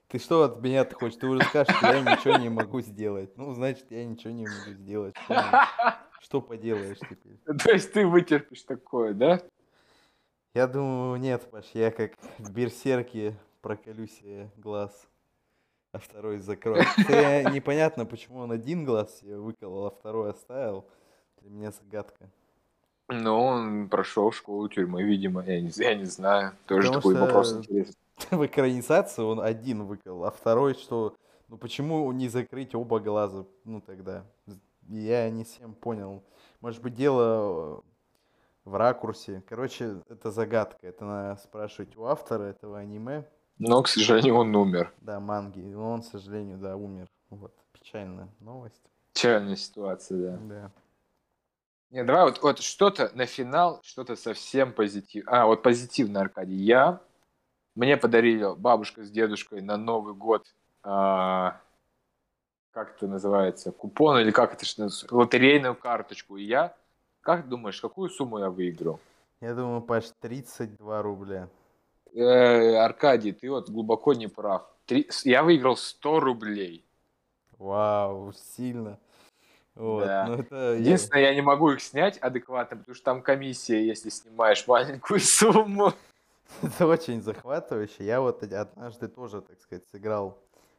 Ты 0.07 0.17
что 0.17 0.43
от 0.43 0.61
меня 0.61 0.85
ты 0.85 0.95
хочешь? 0.95 1.19
Ты 1.19 1.27
уже 1.27 1.43
скажешь, 1.43 1.75
что 1.75 1.93
я 1.93 2.01
ничего 2.01 2.37
не 2.37 2.49
могу 2.49 2.81
сделать. 2.81 3.37
Ну, 3.37 3.53
значит, 3.53 3.85
я 3.91 4.03
ничего 4.05 4.33
не 4.33 4.47
могу 4.47 4.71
сделать. 4.71 5.15
Что 6.21 6.41
поделаешь 6.41 6.97
теперь? 6.97 7.37
То 7.63 7.71
есть 7.71 7.93
ты 7.93 8.07
вытерпишь 8.07 8.63
такое, 8.63 9.13
да? 9.13 9.41
Я 10.55 10.67
думаю, 10.67 11.19
нет, 11.19 11.47
Паш, 11.51 11.65
я 11.73 11.91
как 11.91 12.13
в 12.39 12.51
берсерке 12.51 13.35
проколю 13.61 14.07
себе 14.07 14.49
глаз, 14.57 15.07
а 15.91 15.99
второй 15.99 16.39
закрою. 16.39 16.83
Хотя 16.95 17.43
непонятно, 17.51 18.05
почему 18.05 18.39
он 18.39 18.51
один 18.51 18.83
глаз 18.83 19.19
себе 19.19 19.37
выколол, 19.37 19.85
а 19.85 19.91
второй 19.91 20.31
оставил. 20.31 20.85
Для 21.41 21.51
меня 21.51 21.71
загадка. 21.71 22.29
Ну, 23.09 23.39
он 23.39 23.89
прошел 23.89 24.31
школу 24.31 24.67
тюрьмы, 24.67 25.03
видимо, 25.03 25.43
я 25.43 25.61
не, 25.61 25.71
я 25.75 25.95
не 25.95 26.05
знаю. 26.05 26.53
Тоже 26.67 26.87
Потому 26.87 27.01
такой 27.01 27.15
что- 27.15 27.25
вопрос 27.25 27.53
интересный. 27.53 27.95
В 28.31 28.45
экранизации 28.45 29.21
он 29.21 29.39
один 29.39 29.83
выколол, 29.83 30.25
а 30.25 30.31
второй, 30.31 30.73
что... 30.73 31.15
Ну 31.47 31.57
почему 31.57 32.11
не 32.11 32.27
закрыть 32.27 32.75
оба 32.75 32.99
глаза? 32.99 33.45
Ну 33.63 33.81
тогда. 33.81 34.25
Я 34.87 35.29
не 35.29 35.43
всем 35.43 35.73
понял. 35.73 36.23
Может 36.59 36.81
быть, 36.83 36.93
дело 36.95 37.83
в 38.65 38.75
ракурсе. 38.75 39.43
Короче, 39.47 40.01
это 40.09 40.31
загадка. 40.31 40.87
Это 40.87 41.05
надо 41.05 41.41
спрашивать 41.41 41.95
у 41.97 42.05
автора 42.05 42.43
этого 42.43 42.79
аниме. 42.79 43.25
Но, 43.57 43.83
к 43.83 43.87
сожалению, 43.87 44.35
он 44.35 44.55
умер. 44.55 44.93
Да, 45.01 45.19
манги. 45.19 45.73
Он, 45.73 46.01
к 46.01 46.05
сожалению, 46.05 46.57
да, 46.57 46.75
умер. 46.75 47.07
Вот. 47.29 47.53
Печальная 47.73 48.29
новость. 48.39 48.81
Печальная 49.13 49.55
ситуация, 49.55 50.17
да. 50.17 50.37
Да. 50.41 50.71
Не, 51.91 52.03
давай 52.03 52.25
вот, 52.25 52.41
вот 52.41 52.59
что-то 52.59 53.11
на 53.15 53.25
финал, 53.25 53.81
что-то 53.83 54.15
совсем 54.15 54.73
позитивное. 54.73 55.33
А, 55.33 55.45
вот 55.47 55.63
позитивно, 55.63 56.21
Аркадий. 56.21 56.55
Я, 56.55 57.01
мне 57.75 57.97
подарили 57.97 58.55
бабушка 58.55 59.03
с 59.03 59.09
дедушкой 59.09 59.61
на 59.61 59.75
Новый 59.75 60.13
год, 60.13 60.45
а, 60.83 61.59
как 62.71 62.95
это 62.95 63.07
называется, 63.07 63.71
купон 63.71 64.19
или 64.19 64.29
как 64.31 64.53
это 64.53 64.89
лотерейную 65.09 65.75
карточку. 65.75 66.37
И 66.37 66.43
я, 66.43 66.75
как 67.21 67.47
думаешь, 67.49 67.79
какую 67.81 68.09
сумму 68.09 68.39
я 68.39 68.49
выиграл? 68.49 68.99
Я 69.41 69.53
думаю, 69.55 69.81
Паш, 69.81 70.05
32 70.19 71.01
рубля. 71.01 71.47
Э, 72.13 72.75
Аркадий, 72.77 73.31
ты 73.31 73.49
вот 73.49 73.69
глубоко 73.69 74.13
не 74.13 74.27
прав. 74.27 74.63
Три- 74.85 75.09
Я 75.23 75.43
выиграл 75.43 75.77
100 75.77 76.19
рублей. 76.19 76.83
Вау, 77.57 78.33
сильно. 78.33 78.99
Вот. 79.75 80.05
Да. 80.05 80.25
Ну, 80.27 80.33
это 80.35 80.73
Единственное, 80.73 81.21
я 81.23 81.35
не 81.35 81.41
могу 81.41 81.71
их 81.71 81.81
снять 81.81 82.17
адекватно, 82.17 82.77
потому 82.77 82.95
что 82.95 83.05
там 83.05 83.21
комиссия, 83.21 83.85
если 83.85 84.09
снимаешь 84.09 84.67
маленькую 84.67 85.19
сумму. 85.21 85.93
Это 86.63 86.87
очень 86.87 87.21
захватывающе. 87.21 88.03
Я 88.03 88.21
вот 88.21 88.43
од- 88.43 88.53
однажды 88.53 89.07
тоже, 89.07 89.41
так 89.41 89.59
сказать, 89.61 89.85
сыграл 89.91 90.37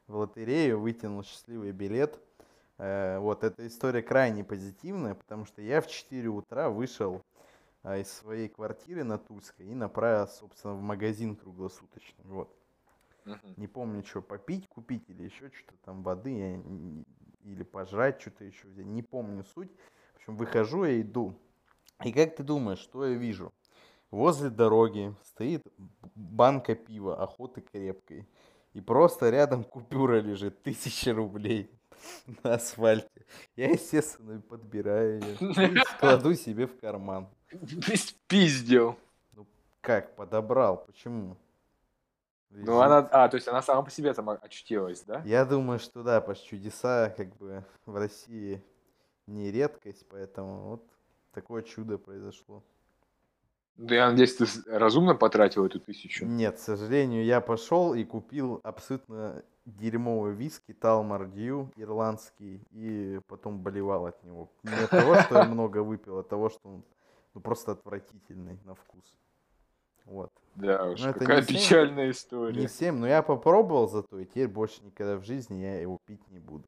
в 0.09 0.17
лотерею, 0.17 0.81
вытянул 0.81 1.23
счастливый 1.23 1.71
билет. 1.73 2.19
Э, 2.81 3.19
Вот 3.19 3.45
эта 3.45 3.67
история 3.67 4.03
крайне 4.03 4.43
позитивная, 4.43 5.15
потому 5.15 5.45
что 5.45 5.61
я 5.61 5.83
в 5.83 5.87
4 5.87 6.29
утра 6.29 6.71
вышел 6.71 7.23
а, 7.83 7.99
из 7.99 8.11
своей 8.11 8.49
квартиры 8.49 9.05
на 9.05 9.19
Тульской 9.19 9.67
и 9.67 9.75
направился, 9.75 10.39
собственно, 10.39 10.75
в 10.75 10.81
магазин 10.81 11.37
круглосуточный. 11.37 12.25
Вот. 12.25 12.57
Не 13.57 13.67
помню, 13.67 14.03
что 14.03 14.23
попить, 14.23 14.67
купить 14.67 15.05
или 15.09 15.25
еще 15.25 15.51
что-то 15.51 15.77
там, 15.85 16.03
воды 16.03 16.31
я, 16.31 16.63
или 17.45 17.63
пожрать 17.63 18.19
что-то 18.21 18.45
еще. 18.45 18.67
Не 18.69 19.03
помню 19.03 19.45
суть. 19.45 19.71
В 20.15 20.17
общем, 20.17 20.37
выхожу 20.37 20.85
я 20.85 21.01
иду. 21.03 21.39
И 22.03 22.13
как 22.13 22.35
ты 22.35 22.43
думаешь, 22.43 22.79
что 22.79 23.07
я 23.07 23.15
вижу? 23.15 23.53
Возле 24.11 24.49
дороги 24.49 25.15
стоит 25.23 25.63
банка 26.15 26.75
пива, 26.75 27.23
охоты 27.23 27.61
крепкой. 27.61 28.27
И 28.73 28.81
просто 28.81 29.29
рядом 29.29 29.65
купюра 29.65 30.21
лежит, 30.21 30.63
тысяча 30.63 31.13
рублей 31.13 31.71
на 32.45 32.55
асфальте. 32.55 33.09
Я, 33.57 33.71
естественно, 33.71 34.41
подбираю 34.41 35.21
ее, 35.21 35.85
кладу 36.01 36.35
себе 36.35 36.67
в 36.67 36.79
карман. 36.79 37.29
Пиздил. 38.27 38.97
Ну, 39.33 39.47
как, 39.81 40.15
подобрал, 40.17 40.85
почему? 40.85 41.37
Ну, 42.51 42.81
она, 42.81 42.99
а, 43.13 43.29
то 43.29 43.37
есть 43.37 43.47
она 43.47 43.63
сама 43.63 43.83
по 43.83 43.91
себе 43.91 44.13
там 44.13 44.29
очутилась, 44.31 45.03
да? 45.03 45.23
Я 45.25 45.45
думаю, 45.45 45.79
что 45.79 46.03
да, 46.03 46.21
потому 46.21 46.37
что 46.37 46.49
чудеса 46.49 47.15
как 47.17 47.37
бы 47.37 47.65
в 47.87 47.95
России 47.95 48.63
не 49.27 49.53
редкость, 49.53 50.05
поэтому 50.09 50.71
вот 50.71 50.85
такое 51.33 51.63
чудо 51.63 51.97
произошло. 51.97 52.65
Да 53.77 53.95
я 53.95 54.11
надеюсь, 54.11 54.35
ты 54.35 54.47
разумно 54.67 55.15
потратил 55.15 55.65
эту 55.65 55.79
тысячу? 55.79 56.27
Нет, 56.27 56.57
к 56.57 56.59
сожалению, 56.59 57.25
я 57.25 57.41
пошел 57.41 57.95
и 57.95 58.05
купил 58.05 58.61
абсолютно 58.63 59.43
дерьмовый 59.79 60.35
виски 60.35 60.73
Талмар 60.73 61.27
Дью, 61.27 61.71
ирландский, 61.77 62.63
и 62.73 63.21
потом 63.27 63.61
болевал 63.61 64.07
от 64.07 64.23
него. 64.25 64.51
Не 64.63 64.73
от 64.73 64.91
того, 64.91 65.17
что 65.21 65.39
я 65.39 65.45
много 65.45 65.83
выпил, 65.83 66.19
а 66.19 66.21
от 66.21 66.29
того, 66.29 66.51
что 66.51 66.61
он 66.65 66.85
ну, 67.35 67.41
просто 67.41 67.73
отвратительный 67.73 68.59
на 68.65 68.75
вкус. 68.75 69.05
Вот. 70.05 70.33
Да 70.57 70.91
уж, 70.91 71.01
но 71.01 71.13
какая 71.13 71.45
печальная 71.45 72.11
история. 72.11 72.61
Не 72.61 72.67
всем, 72.67 73.01
но 73.01 73.07
я 73.07 73.23
попробовал 73.23 73.89
зато, 73.89 74.19
и 74.19 74.25
теперь 74.25 74.49
больше 74.49 74.83
никогда 74.83 75.17
в 75.17 75.25
жизни 75.25 75.63
я 75.63 75.81
его 75.81 75.99
пить 76.05 76.27
не 76.31 76.41
буду. 76.41 76.67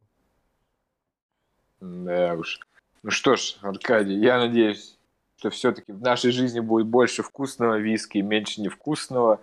Да 1.80 2.34
уж. 2.34 2.60
Ну 3.02 3.10
что 3.10 3.34
ж, 3.34 3.58
Аркадий, 3.62 4.14
я 4.14 4.38
надеюсь, 4.38 4.96
что 5.36 5.50
все-таки 5.50 5.90
в 5.90 6.00
нашей 6.00 6.30
жизни 6.30 6.60
будет 6.60 6.86
больше 6.86 7.24
вкусного 7.24 7.78
виски 7.78 8.18
и 8.18 8.22
меньше 8.22 8.60
невкусного, 8.60 9.40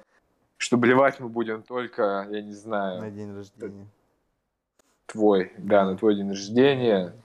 что 0.60 0.76
блевать 0.76 1.22
мы 1.22 1.30
будем 1.30 1.63
только, 1.63 2.28
я 2.30 2.41
не 2.41 2.52
знаю... 2.52 3.00
На 3.00 3.10
день 3.10 3.34
рождения. 3.34 3.88
Твой, 5.06 5.54
да, 5.58 5.86
на 5.86 5.98
твой 5.98 6.15
день 6.15 6.30
рождения. 6.30 7.15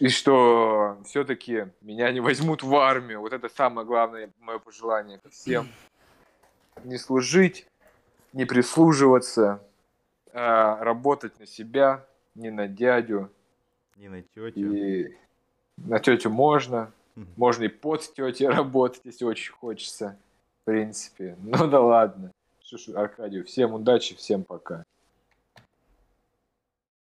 И 0.00 0.08
что 0.08 0.98
все-таки 1.04 1.68
меня 1.82 2.10
не 2.10 2.20
возьмут 2.20 2.62
в 2.62 2.74
армию. 2.74 3.20
Вот 3.20 3.34
это 3.34 3.50
самое 3.50 3.86
главное 3.86 4.30
мое 4.40 4.58
пожелание 4.58 5.20
всем. 5.30 5.68
Не 6.82 6.96
служить, 6.96 7.66
не 8.32 8.46
прислуживаться, 8.46 9.62
а 10.32 10.82
работать 10.82 11.38
на 11.38 11.46
себя, 11.46 12.06
не 12.34 12.50
на 12.50 12.68
дядю. 12.68 13.30
Не 13.96 14.08
на 14.08 14.22
тетю. 14.22 14.72
И 14.72 15.14
на 15.76 15.98
тетю 16.00 16.30
можно, 16.30 16.90
можно 17.36 17.64
и 17.64 17.68
под 17.68 18.00
тетей 18.14 18.48
работать, 18.48 19.02
если 19.04 19.26
очень 19.26 19.52
хочется. 19.52 20.18
В 20.68 20.70
принципе. 20.70 21.34
Ну 21.42 21.66
да 21.66 21.80
ладно. 21.80 22.30
Ж, 22.62 22.90
Аркадию, 22.94 23.42
всем 23.46 23.72
удачи, 23.72 24.14
всем 24.14 24.44
пока. 24.44 24.84